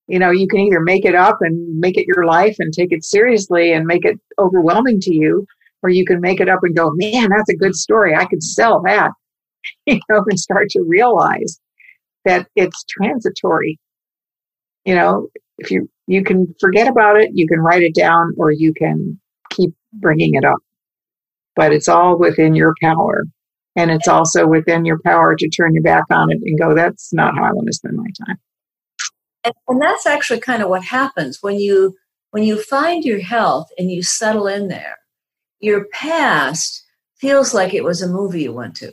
You 0.06 0.18
know, 0.18 0.30
you 0.30 0.48
can 0.48 0.60
either 0.60 0.80
make 0.80 1.04
it 1.04 1.14
up 1.14 1.38
and 1.40 1.78
make 1.78 1.96
it 1.96 2.06
your 2.06 2.24
life 2.24 2.56
and 2.58 2.72
take 2.72 2.92
it 2.92 3.04
seriously 3.04 3.72
and 3.72 3.86
make 3.86 4.04
it 4.04 4.18
overwhelming 4.38 5.00
to 5.02 5.14
you, 5.14 5.46
or 5.82 5.90
you 5.90 6.04
can 6.04 6.20
make 6.20 6.40
it 6.40 6.48
up 6.48 6.60
and 6.62 6.76
go, 6.76 6.90
man, 6.94 7.28
that's 7.30 7.48
a 7.48 7.56
good 7.56 7.76
story. 7.76 8.14
I 8.14 8.24
could 8.26 8.42
sell 8.42 8.82
that, 8.82 9.12
you 9.86 10.00
know, 10.08 10.24
and 10.28 10.38
start 10.38 10.68
to 10.70 10.82
realize 10.82 11.60
that 12.24 12.48
it's 12.56 12.84
transitory. 12.88 13.78
You 14.84 14.94
know, 14.96 15.28
if 15.58 15.70
you 15.70 15.88
you 16.10 16.24
can 16.24 16.52
forget 16.58 16.88
about 16.88 17.16
it, 17.16 17.30
you 17.34 17.46
can 17.46 17.60
write 17.60 17.82
it 17.82 17.94
down, 17.94 18.34
or 18.36 18.50
you 18.50 18.74
can 18.74 19.18
keep 19.50 19.70
bringing 19.92 20.34
it 20.34 20.44
up. 20.44 20.58
But 21.54 21.72
it's 21.72 21.88
all 21.88 22.18
within 22.18 22.56
your 22.56 22.74
power. 22.82 23.24
And 23.76 23.92
it's 23.92 24.08
also 24.08 24.44
within 24.44 24.84
your 24.84 24.98
power 25.04 25.36
to 25.36 25.48
turn 25.48 25.72
your 25.72 25.84
back 25.84 26.02
on 26.10 26.32
it 26.32 26.38
and 26.42 26.58
go, 26.58 26.74
that's 26.74 27.12
not 27.12 27.36
how 27.36 27.44
I 27.44 27.52
want 27.52 27.68
to 27.68 27.72
spend 27.72 27.96
my 27.96 28.08
time. 28.26 28.36
And, 29.44 29.54
and 29.68 29.80
that's 29.80 30.04
actually 30.04 30.40
kind 30.40 30.64
of 30.64 30.68
what 30.68 30.82
happens 30.82 31.38
when 31.42 31.60
you 31.60 31.96
when 32.32 32.42
you 32.42 32.60
find 32.60 33.04
your 33.04 33.20
health 33.20 33.68
and 33.78 33.90
you 33.90 34.02
settle 34.02 34.48
in 34.48 34.66
there. 34.66 34.96
Your 35.60 35.86
past 35.92 36.84
feels 37.18 37.54
like 37.54 37.72
it 37.72 37.84
was 37.84 38.02
a 38.02 38.08
movie 38.08 38.42
you 38.42 38.52
went 38.52 38.74
to. 38.76 38.92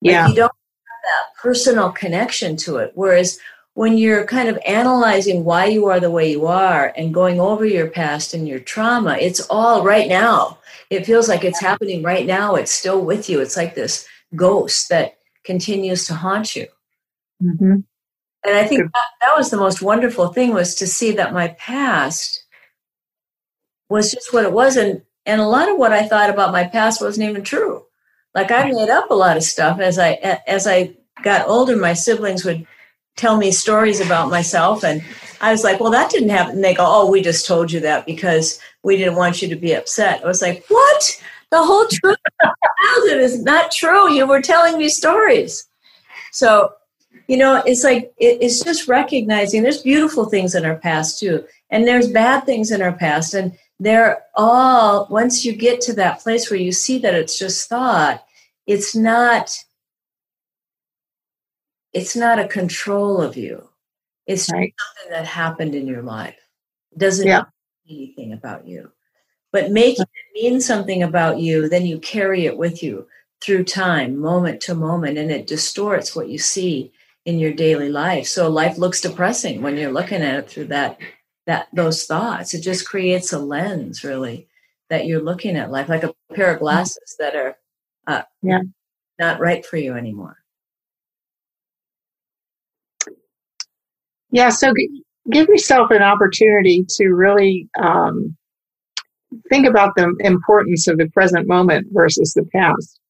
Yeah. 0.00 0.22
Like 0.22 0.30
you 0.30 0.36
don't 0.36 0.52
have 0.52 1.02
that 1.04 1.42
personal 1.42 1.90
connection 1.90 2.56
to 2.58 2.76
it. 2.76 2.92
Whereas 2.94 3.38
when 3.78 3.96
you're 3.96 4.24
kind 4.24 4.48
of 4.48 4.58
analyzing 4.66 5.44
why 5.44 5.66
you 5.66 5.86
are 5.86 6.00
the 6.00 6.10
way 6.10 6.28
you 6.28 6.48
are 6.48 6.92
and 6.96 7.14
going 7.14 7.38
over 7.38 7.64
your 7.64 7.86
past 7.86 8.34
and 8.34 8.48
your 8.48 8.58
trauma, 8.58 9.16
it's 9.20 9.38
all 9.50 9.84
right 9.84 10.08
now. 10.08 10.58
It 10.90 11.06
feels 11.06 11.28
like 11.28 11.44
it's 11.44 11.60
happening 11.60 12.02
right 12.02 12.26
now. 12.26 12.56
It's 12.56 12.72
still 12.72 13.00
with 13.00 13.30
you. 13.30 13.40
It's 13.40 13.56
like 13.56 13.76
this 13.76 14.04
ghost 14.34 14.88
that 14.88 15.18
continues 15.44 16.06
to 16.06 16.14
haunt 16.14 16.56
you. 16.56 16.66
Mm-hmm. 17.40 17.76
And 18.44 18.56
I 18.56 18.66
think 18.66 18.82
that, 18.82 19.04
that 19.20 19.36
was 19.36 19.50
the 19.50 19.56
most 19.56 19.80
wonderful 19.80 20.32
thing 20.32 20.52
was 20.52 20.74
to 20.74 20.86
see 20.88 21.12
that 21.12 21.32
my 21.32 21.46
past 21.46 22.46
was 23.88 24.10
just 24.10 24.32
what 24.32 24.44
it 24.44 24.52
was. 24.52 24.76
And, 24.76 25.02
and 25.24 25.40
a 25.40 25.46
lot 25.46 25.68
of 25.68 25.78
what 25.78 25.92
I 25.92 26.08
thought 26.08 26.30
about 26.30 26.50
my 26.50 26.64
past 26.64 27.00
wasn't 27.00 27.28
even 27.28 27.44
true. 27.44 27.84
Like 28.34 28.50
I 28.50 28.72
made 28.72 28.90
up 28.90 29.12
a 29.12 29.14
lot 29.14 29.36
of 29.36 29.44
stuff 29.44 29.78
as 29.78 30.00
I, 30.00 30.14
as 30.48 30.66
I 30.66 30.96
got 31.22 31.46
older, 31.46 31.76
my 31.76 31.92
siblings 31.92 32.44
would 32.44 32.66
tell 33.18 33.36
me 33.36 33.50
stories 33.50 34.00
about 34.00 34.30
myself. 34.30 34.82
And 34.84 35.02
I 35.42 35.52
was 35.52 35.64
like, 35.64 35.80
well, 35.80 35.90
that 35.90 36.10
didn't 36.10 36.30
happen. 36.30 36.54
And 36.54 36.64
they 36.64 36.74
go, 36.74 36.84
oh, 36.86 37.10
we 37.10 37.20
just 37.20 37.46
told 37.46 37.70
you 37.70 37.80
that 37.80 38.06
because 38.06 38.58
we 38.82 38.96
didn't 38.96 39.16
want 39.16 39.42
you 39.42 39.48
to 39.48 39.56
be 39.56 39.74
upset. 39.74 40.24
I 40.24 40.26
was 40.26 40.40
like, 40.40 40.64
what? 40.68 41.22
The 41.50 41.62
whole 41.62 41.86
truth 41.86 42.16
is 43.06 43.42
not 43.42 43.70
true. 43.70 44.10
You 44.10 44.26
were 44.26 44.42
telling 44.42 44.78
me 44.78 44.88
stories. 44.88 45.66
So, 46.32 46.72
you 47.26 47.36
know, 47.36 47.62
it's 47.66 47.84
like, 47.84 48.12
it's 48.18 48.62
just 48.62 48.88
recognizing 48.88 49.62
there's 49.62 49.82
beautiful 49.82 50.26
things 50.26 50.54
in 50.54 50.64
our 50.64 50.76
past 50.76 51.18
too. 51.18 51.44
And 51.70 51.86
there's 51.86 52.08
bad 52.08 52.44
things 52.44 52.70
in 52.70 52.82
our 52.82 52.92
past. 52.92 53.34
And 53.34 53.56
they're 53.80 54.22
all, 54.34 55.06
once 55.10 55.44
you 55.44 55.52
get 55.52 55.80
to 55.82 55.92
that 55.94 56.20
place 56.20 56.50
where 56.50 56.60
you 56.60 56.72
see 56.72 56.98
that 56.98 57.14
it's 57.14 57.38
just 57.38 57.68
thought, 57.68 58.24
it's 58.66 58.94
not 58.94 59.56
it's 61.92 62.16
not 62.16 62.38
a 62.38 62.48
control 62.48 63.20
of 63.20 63.36
you. 63.36 63.68
It's 64.26 64.50
right. 64.52 64.74
something 64.78 65.12
that 65.12 65.26
happened 65.26 65.74
in 65.74 65.86
your 65.86 66.02
life. 66.02 66.36
It 66.92 66.98
doesn't 66.98 67.26
yeah. 67.26 67.44
mean 67.86 67.98
anything 67.98 68.32
about 68.32 68.66
you. 68.66 68.92
But 69.52 69.70
making 69.70 70.02
it 70.02 70.42
mean 70.42 70.60
something 70.60 71.02
about 71.02 71.38
you, 71.38 71.68
then 71.68 71.86
you 71.86 71.98
carry 71.98 72.44
it 72.44 72.56
with 72.56 72.82
you 72.82 73.06
through 73.40 73.64
time, 73.64 74.18
moment 74.18 74.60
to 74.62 74.74
moment, 74.74 75.16
and 75.16 75.30
it 75.30 75.46
distorts 75.46 76.14
what 76.14 76.28
you 76.28 76.38
see 76.38 76.92
in 77.24 77.38
your 77.38 77.52
daily 77.52 77.88
life. 77.88 78.26
So 78.26 78.48
life 78.48 78.78
looks 78.78 79.00
depressing 79.00 79.62
when 79.62 79.76
you're 79.76 79.92
looking 79.92 80.22
at 80.22 80.38
it 80.38 80.50
through 80.50 80.66
that 80.66 80.98
that 81.46 81.68
those 81.72 82.04
thoughts. 82.04 82.52
It 82.52 82.60
just 82.60 82.86
creates 82.86 83.32
a 83.32 83.38
lens, 83.38 84.04
really, 84.04 84.48
that 84.90 85.06
you're 85.06 85.22
looking 85.22 85.56
at 85.56 85.70
life 85.70 85.88
like 85.88 86.04
a 86.04 86.14
pair 86.34 86.52
of 86.52 86.60
glasses 86.60 87.16
that 87.18 87.34
are 87.34 87.56
uh, 88.06 88.22
yeah. 88.42 88.60
not 89.18 89.40
right 89.40 89.64
for 89.64 89.78
you 89.78 89.94
anymore. 89.94 90.36
Yeah, 94.30 94.50
so 94.50 94.72
g- 94.74 95.02
give 95.30 95.48
yourself 95.48 95.90
an 95.90 96.02
opportunity 96.02 96.84
to 96.96 97.08
really 97.10 97.68
um, 97.78 98.36
think 99.50 99.66
about 99.66 99.94
the 99.96 100.14
importance 100.20 100.86
of 100.88 100.98
the 100.98 101.08
present 101.10 101.46
moment 101.48 101.86
versus 101.92 102.32
the 102.34 102.44
past. 102.54 103.00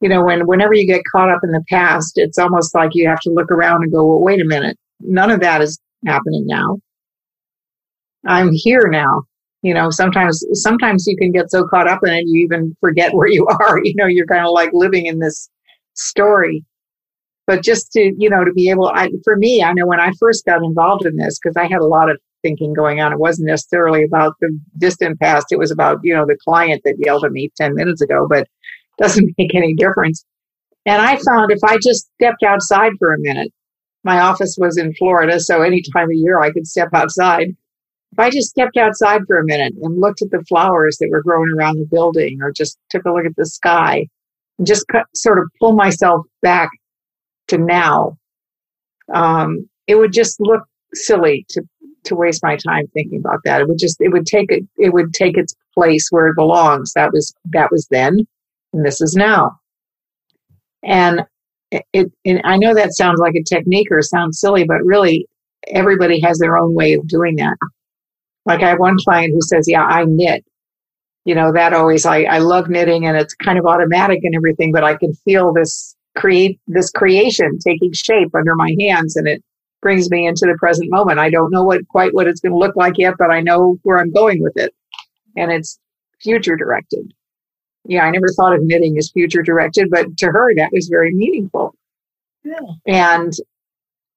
You 0.00 0.08
know, 0.08 0.24
when 0.24 0.46
whenever 0.46 0.74
you 0.74 0.86
get 0.86 1.02
caught 1.10 1.30
up 1.30 1.40
in 1.42 1.52
the 1.52 1.64
past, 1.70 2.14
it's 2.16 2.38
almost 2.38 2.74
like 2.74 2.90
you 2.94 3.08
have 3.08 3.20
to 3.20 3.30
look 3.30 3.50
around 3.50 3.82
and 3.82 3.92
go, 3.92 4.06
"Well, 4.06 4.20
wait 4.20 4.40
a 4.40 4.44
minute, 4.44 4.78
none 5.00 5.30
of 5.30 5.40
that 5.40 5.62
is 5.62 5.78
happening 6.06 6.44
now. 6.46 6.78
I'm 8.26 8.50
here 8.52 8.88
now." 8.90 9.22
You 9.62 9.74
know, 9.74 9.90
sometimes 9.90 10.44
sometimes 10.52 11.06
you 11.06 11.16
can 11.16 11.32
get 11.32 11.50
so 11.50 11.66
caught 11.66 11.88
up 11.88 12.00
in 12.04 12.12
it 12.12 12.24
you 12.26 12.44
even 12.44 12.76
forget 12.80 13.14
where 13.14 13.28
you 13.28 13.46
are. 13.60 13.80
You 13.82 13.94
know, 13.96 14.06
you're 14.06 14.26
kind 14.26 14.44
of 14.46 14.52
like 14.52 14.70
living 14.72 15.06
in 15.06 15.18
this 15.18 15.48
story 15.94 16.64
but 17.46 17.62
just 17.62 17.92
to 17.92 18.12
you 18.18 18.28
know 18.28 18.44
to 18.44 18.52
be 18.52 18.68
able 18.70 18.88
I, 18.88 19.08
for 19.24 19.36
me 19.36 19.62
i 19.62 19.72
know 19.72 19.86
when 19.86 20.00
i 20.00 20.10
first 20.18 20.44
got 20.44 20.62
involved 20.62 21.06
in 21.06 21.16
this 21.16 21.38
because 21.38 21.56
i 21.56 21.64
had 21.64 21.80
a 21.80 21.86
lot 21.86 22.10
of 22.10 22.18
thinking 22.42 22.74
going 22.74 23.00
on 23.00 23.12
it 23.12 23.18
wasn't 23.18 23.48
necessarily 23.48 24.04
about 24.04 24.34
the 24.40 24.58
distant 24.78 25.18
past 25.20 25.46
it 25.50 25.58
was 25.58 25.70
about 25.70 25.98
you 26.02 26.14
know 26.14 26.26
the 26.26 26.36
client 26.44 26.82
that 26.84 26.96
yelled 26.98 27.24
at 27.24 27.32
me 27.32 27.50
10 27.56 27.74
minutes 27.74 28.00
ago 28.00 28.26
but 28.28 28.46
doesn't 28.98 29.34
make 29.38 29.54
any 29.54 29.74
difference. 29.74 30.24
And 30.84 31.00
i 31.00 31.16
found 31.16 31.50
if 31.50 31.60
i 31.64 31.78
just 31.82 32.08
stepped 32.14 32.42
outside 32.42 32.92
for 32.98 33.12
a 33.12 33.18
minute 33.18 33.52
my 34.04 34.20
office 34.20 34.56
was 34.58 34.76
in 34.76 34.94
florida 34.94 35.40
so 35.40 35.62
any 35.62 35.82
time 35.94 36.04
of 36.04 36.14
year 36.14 36.40
i 36.40 36.50
could 36.50 36.66
step 36.66 36.88
outside. 36.92 37.48
If 38.12 38.18
i 38.18 38.30
just 38.30 38.50
stepped 38.50 38.76
outside 38.76 39.22
for 39.26 39.38
a 39.38 39.44
minute 39.44 39.74
and 39.82 40.00
looked 40.00 40.22
at 40.22 40.30
the 40.30 40.44
flowers 40.48 40.98
that 41.00 41.08
were 41.10 41.22
growing 41.22 41.50
around 41.56 41.78
the 41.78 41.88
building 41.90 42.38
or 42.40 42.52
just 42.52 42.78
took 42.90 43.04
a 43.04 43.12
look 43.12 43.26
at 43.26 43.36
the 43.36 43.46
sky 43.46 44.06
and 44.58 44.66
just 44.66 44.86
cut, 44.88 45.06
sort 45.14 45.38
of 45.38 45.46
pull 45.60 45.74
myself 45.74 46.24
back 46.40 46.70
to 47.48 47.58
now, 47.58 48.18
um, 49.14 49.68
it 49.86 49.96
would 49.96 50.12
just 50.12 50.40
look 50.40 50.64
silly 50.94 51.46
to 51.50 51.62
to 52.04 52.14
waste 52.14 52.42
my 52.42 52.56
time 52.56 52.86
thinking 52.94 53.18
about 53.18 53.40
that. 53.44 53.60
It 53.60 53.68
would 53.68 53.78
just 53.78 54.00
it 54.00 54.12
would 54.12 54.26
take 54.26 54.50
it 54.50 54.64
it 54.78 54.92
would 54.92 55.12
take 55.12 55.36
its 55.36 55.54
place 55.74 56.08
where 56.10 56.28
it 56.28 56.36
belongs. 56.36 56.92
That 56.94 57.12
was 57.12 57.34
that 57.52 57.70
was 57.70 57.86
then, 57.90 58.20
and 58.72 58.86
this 58.86 59.00
is 59.00 59.14
now. 59.14 59.58
And 60.84 61.22
it, 61.70 62.12
it 62.24 62.40
I 62.44 62.56
know 62.58 62.74
that 62.74 62.94
sounds 62.94 63.20
like 63.20 63.34
a 63.34 63.42
technique 63.42 63.88
or 63.90 64.02
sounds 64.02 64.40
silly, 64.40 64.64
but 64.64 64.84
really 64.84 65.26
everybody 65.68 66.20
has 66.20 66.38
their 66.38 66.56
own 66.56 66.74
way 66.74 66.94
of 66.94 67.08
doing 67.08 67.36
that. 67.36 67.56
Like 68.46 68.62
I 68.62 68.70
have 68.70 68.78
one 68.80 68.98
client 69.04 69.32
who 69.34 69.42
says, 69.42 69.66
"Yeah, 69.68 69.84
I 69.84 70.04
knit." 70.06 70.44
You 71.24 71.34
know 71.34 71.52
that 71.52 71.74
always 71.74 72.06
I 72.06 72.24
I 72.24 72.38
love 72.38 72.68
knitting 72.70 73.06
and 73.06 73.16
it's 73.16 73.34
kind 73.34 73.58
of 73.58 73.66
automatic 73.66 74.20
and 74.24 74.34
everything, 74.36 74.72
but 74.72 74.84
I 74.84 74.96
can 74.96 75.14
feel 75.26 75.52
this 75.52 75.95
create 76.16 76.58
this 76.66 76.90
creation 76.90 77.58
taking 77.64 77.92
shape 77.92 78.34
under 78.34 78.54
my 78.54 78.74
hands 78.80 79.16
and 79.16 79.28
it 79.28 79.42
brings 79.82 80.10
me 80.10 80.26
into 80.26 80.46
the 80.46 80.56
present 80.58 80.90
moment. 80.90 81.18
I 81.18 81.30
don't 81.30 81.52
know 81.52 81.62
what 81.62 81.86
quite 81.88 82.14
what 82.14 82.26
it's 82.26 82.40
going 82.40 82.52
to 82.52 82.58
look 82.58 82.74
like 82.74 82.94
yet, 82.96 83.14
but 83.18 83.30
I 83.30 83.40
know 83.40 83.78
where 83.82 83.98
I'm 83.98 84.12
going 84.12 84.42
with 84.42 84.56
it. 84.56 84.74
And 85.36 85.52
it's 85.52 85.78
future 86.20 86.56
directed. 86.56 87.12
Yeah, 87.84 88.04
I 88.04 88.10
never 88.10 88.26
thought 88.34 88.54
of 88.54 88.62
knitting 88.62 88.98
as 88.98 89.10
future 89.12 89.42
directed, 89.42 89.88
but 89.90 90.16
to 90.18 90.26
her 90.26 90.54
that 90.56 90.70
was 90.72 90.88
very 90.88 91.14
meaningful. 91.14 91.74
Yeah. 92.42 92.58
And 92.86 93.32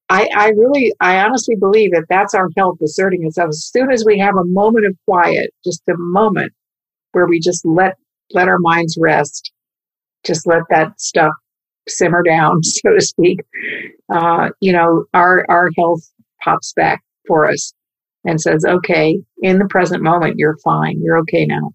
I, 0.09 0.27
I 0.35 0.49
really, 0.49 0.93
I 1.01 1.23
honestly 1.23 1.55
believe 1.55 1.91
that 1.91 2.05
that's 2.09 2.33
our 2.33 2.49
health 2.57 2.79
asserting 2.81 3.25
itself. 3.25 3.49
As 3.49 3.69
soon 3.71 3.91
as 3.91 4.03
we 4.05 4.17
have 4.17 4.35
a 4.35 4.45
moment 4.45 4.87
of 4.87 4.95
quiet, 5.05 5.53
just 5.63 5.83
a 5.87 5.93
moment 5.97 6.51
where 7.11 7.27
we 7.27 7.39
just 7.39 7.65
let 7.65 7.95
let 8.31 8.47
our 8.47 8.59
minds 8.59 8.97
rest, 8.99 9.51
just 10.23 10.47
let 10.47 10.63
that 10.69 10.99
stuff 10.99 11.33
simmer 11.87 12.23
down, 12.23 12.63
so 12.63 12.93
to 12.93 13.01
speak, 13.01 13.41
uh, 14.13 14.49
you 14.59 14.71
know, 14.71 15.05
our, 15.13 15.45
our 15.49 15.69
health 15.77 16.01
pops 16.43 16.73
back 16.73 17.03
for 17.27 17.49
us 17.49 17.73
and 18.25 18.41
says, 18.41 18.65
okay, 18.65 19.19
in 19.41 19.59
the 19.59 19.67
present 19.67 20.03
moment, 20.03 20.37
you're 20.37 20.57
fine. 20.63 20.99
You're 21.01 21.19
okay 21.19 21.45
now. 21.45 21.71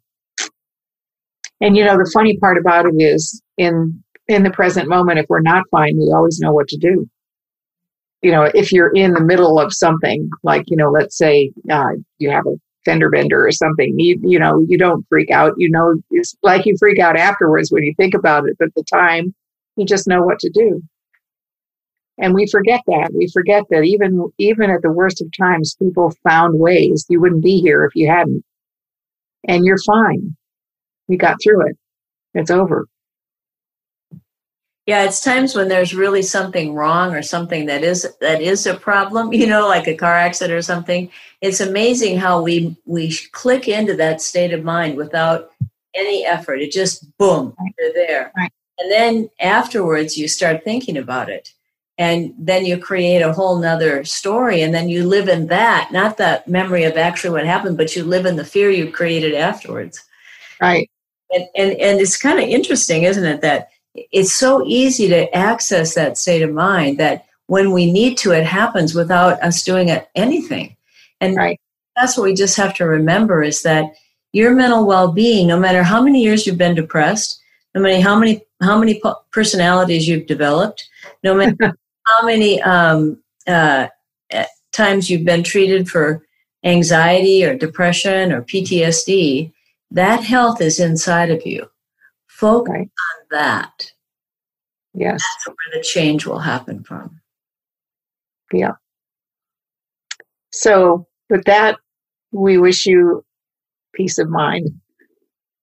And, 1.60 1.76
you 1.76 1.84
know, 1.84 1.96
the 1.96 2.10
funny 2.12 2.36
part 2.38 2.58
about 2.58 2.86
it 2.86 2.94
is 2.98 3.40
in, 3.56 4.02
in 4.28 4.42
the 4.42 4.50
present 4.50 4.88
moment, 4.88 5.18
if 5.18 5.26
we're 5.28 5.40
not 5.40 5.64
fine, 5.70 5.96
we 5.96 6.12
always 6.12 6.38
know 6.40 6.52
what 6.52 6.68
to 6.68 6.76
do. 6.76 7.08
You 8.22 8.32
know, 8.32 8.50
if 8.54 8.72
you're 8.72 8.94
in 8.94 9.12
the 9.12 9.20
middle 9.20 9.58
of 9.58 9.72
something, 9.72 10.28
like, 10.42 10.64
you 10.66 10.76
know, 10.76 10.90
let's 10.90 11.16
say 11.16 11.52
uh, 11.70 11.90
you 12.18 12.30
have 12.30 12.46
a 12.46 12.56
fender 12.84 13.10
bender 13.10 13.46
or 13.46 13.52
something, 13.52 13.98
you, 13.98 14.18
you 14.22 14.38
know, 14.38 14.64
you 14.68 14.76
don't 14.78 15.06
freak 15.08 15.30
out. 15.30 15.54
You 15.56 15.70
know, 15.70 15.94
it's 16.10 16.34
like 16.42 16.66
you 16.66 16.74
freak 16.78 16.98
out 16.98 17.16
afterwards 17.16 17.70
when 17.70 17.82
you 17.82 17.94
think 17.96 18.14
about 18.14 18.46
it, 18.46 18.56
but 18.58 18.68
the 18.74 18.84
time, 18.84 19.34
you 19.76 19.84
just 19.84 20.06
know 20.06 20.22
what 20.22 20.38
to 20.40 20.50
do. 20.50 20.82
And 22.18 22.32
we 22.32 22.46
forget 22.46 22.80
that. 22.86 23.10
We 23.12 23.28
forget 23.32 23.64
that 23.70 23.82
even 23.82 24.30
even 24.38 24.70
at 24.70 24.82
the 24.82 24.92
worst 24.92 25.20
of 25.20 25.28
times, 25.36 25.76
people 25.76 26.12
found 26.22 26.58
ways. 26.58 27.06
You 27.08 27.20
wouldn't 27.20 27.42
be 27.42 27.60
here 27.60 27.84
if 27.84 27.96
you 27.96 28.08
hadn't. 28.08 28.44
And 29.48 29.64
you're 29.64 29.82
fine. 29.84 30.36
You 31.08 31.18
got 31.18 31.36
through 31.42 31.68
it. 31.68 31.76
It's 32.34 32.50
over. 32.50 32.86
Yeah, 34.86 35.04
it's 35.04 35.22
times 35.22 35.54
when 35.54 35.68
there's 35.68 35.94
really 35.94 36.20
something 36.20 36.74
wrong 36.74 37.14
or 37.14 37.22
something 37.22 37.66
that 37.66 37.82
is 37.82 38.06
that 38.20 38.42
is 38.42 38.66
a 38.66 38.74
problem, 38.74 39.32
you 39.32 39.46
know, 39.46 39.66
like 39.66 39.88
a 39.88 39.96
car 39.96 40.14
accident 40.14 40.56
or 40.56 40.62
something. 40.62 41.10
It's 41.40 41.60
amazing 41.60 42.18
how 42.18 42.42
we 42.42 42.76
we 42.84 43.16
click 43.32 43.66
into 43.66 43.94
that 43.96 44.20
state 44.20 44.52
of 44.52 44.62
mind 44.62 44.96
without 44.96 45.50
any 45.94 46.24
effort. 46.26 46.60
It 46.60 46.70
just 46.70 47.06
boom, 47.18 47.54
right. 47.58 47.74
you're 47.78 47.92
there. 47.94 48.32
Right. 48.36 48.52
And 48.78 48.90
then 48.90 49.30
afterwards, 49.40 50.18
you 50.18 50.28
start 50.28 50.64
thinking 50.64 50.96
about 50.96 51.28
it. 51.28 51.52
And 51.96 52.34
then 52.36 52.66
you 52.66 52.76
create 52.78 53.22
a 53.22 53.32
whole 53.32 53.58
nother 53.58 54.04
story. 54.04 54.62
And 54.62 54.74
then 54.74 54.88
you 54.88 55.06
live 55.06 55.28
in 55.28 55.46
that, 55.46 55.92
not 55.92 56.16
that 56.16 56.48
memory 56.48 56.84
of 56.84 56.96
actually 56.96 57.30
what 57.30 57.46
happened, 57.46 57.76
but 57.76 57.94
you 57.94 58.02
live 58.02 58.26
in 58.26 58.36
the 58.36 58.44
fear 58.44 58.70
you 58.70 58.90
created 58.90 59.34
afterwards. 59.34 60.02
Right. 60.60 60.90
And, 61.30 61.44
and, 61.56 61.72
and 61.72 62.00
it's 62.00 62.16
kind 62.16 62.40
of 62.40 62.48
interesting, 62.48 63.04
isn't 63.04 63.24
it? 63.24 63.40
That 63.42 63.68
it's 63.94 64.32
so 64.32 64.64
easy 64.66 65.08
to 65.08 65.32
access 65.34 65.94
that 65.94 66.18
state 66.18 66.42
of 66.42 66.52
mind 66.52 66.98
that 66.98 67.26
when 67.46 67.72
we 67.72 67.90
need 67.90 68.18
to, 68.18 68.32
it 68.32 68.44
happens 68.44 68.94
without 68.94 69.40
us 69.42 69.62
doing 69.62 69.88
it, 69.88 70.08
anything. 70.14 70.76
And 71.20 71.36
right. 71.36 71.60
that's 71.94 72.16
what 72.16 72.24
we 72.24 72.34
just 72.34 72.56
have 72.56 72.74
to 72.74 72.86
remember 72.86 73.42
is 73.42 73.62
that 73.62 73.84
your 74.32 74.52
mental 74.54 74.84
well 74.84 75.12
being, 75.12 75.46
no 75.46 75.58
matter 75.58 75.84
how 75.84 76.02
many 76.02 76.22
years 76.22 76.46
you've 76.46 76.58
been 76.58 76.74
depressed, 76.74 77.40
no 77.74 77.80
matter 77.80 78.00
how 78.00 78.18
many 78.18 78.42
how 78.64 78.78
many 78.78 79.00
personalities 79.32 80.08
you've 80.08 80.26
developed, 80.26 80.88
no 81.22 81.34
matter 81.34 81.56
how 82.06 82.26
many 82.26 82.60
um, 82.62 83.22
uh, 83.46 83.86
times 84.72 85.08
you've 85.08 85.24
been 85.24 85.42
treated 85.42 85.88
for 85.88 86.24
anxiety 86.64 87.44
or 87.44 87.54
depression 87.54 88.32
or 88.32 88.42
PTSD, 88.42 89.52
that 89.90 90.24
health 90.24 90.60
is 90.60 90.80
inside 90.80 91.30
of 91.30 91.46
you. 91.46 91.68
Focus 92.26 92.72
right. 92.72 92.80
on 92.80 93.26
that. 93.30 93.92
Yes. 94.92 95.22
That's 95.22 95.46
where 95.48 95.78
the 95.78 95.84
change 95.84 96.26
will 96.26 96.38
happen 96.38 96.82
from. 96.82 97.20
Yeah. 98.52 98.72
So, 100.52 101.06
with 101.30 101.44
that, 101.44 101.78
we 102.32 102.58
wish 102.58 102.86
you 102.86 103.24
peace 103.94 104.18
of 104.18 104.28
mind 104.28 104.68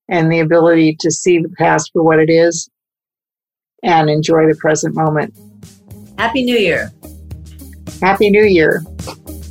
and 0.10 0.32
the 0.32 0.40
ability 0.40 0.98
to 1.00 1.12
see 1.12 1.40
the 1.40 1.50
past 1.50 1.92
for 1.94 2.04
what 2.04 2.20
it 2.20 2.30
is 2.30 2.70
and 3.84 4.10
enjoy 4.10 4.48
the 4.48 4.56
present 4.56 4.96
moment. 4.96 5.38
Happy 6.18 6.44
New 6.44 6.58
Year. 6.58 6.92
Happy 8.02 8.30
New 8.30 8.44
Year. 8.44 8.84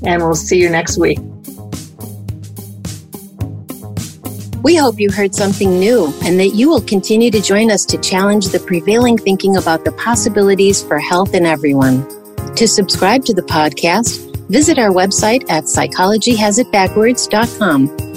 And 0.04 0.22
we'll 0.22 0.34
see 0.34 0.60
you 0.60 0.68
next 0.70 0.98
week. 0.98 1.18
We 4.62 4.76
hope 4.76 5.00
you 5.00 5.10
heard 5.10 5.34
something 5.34 5.80
new 5.80 6.12
and 6.22 6.38
that 6.38 6.50
you 6.54 6.68
will 6.68 6.82
continue 6.82 7.30
to 7.30 7.40
join 7.40 7.70
us 7.70 7.86
to 7.86 7.96
challenge 7.98 8.48
the 8.48 8.60
prevailing 8.60 9.16
thinking 9.16 9.56
about 9.56 9.86
the 9.86 9.92
possibilities 9.92 10.82
for 10.82 10.98
health 10.98 11.32
in 11.34 11.46
everyone. 11.46 12.06
To 12.56 12.68
subscribe 12.68 13.24
to 13.24 13.32
the 13.32 13.40
podcast, 13.42 14.36
visit 14.48 14.78
our 14.78 14.90
website 14.90 15.48
at 15.48 15.64
psychologyhasitbackwards.com 15.64 18.09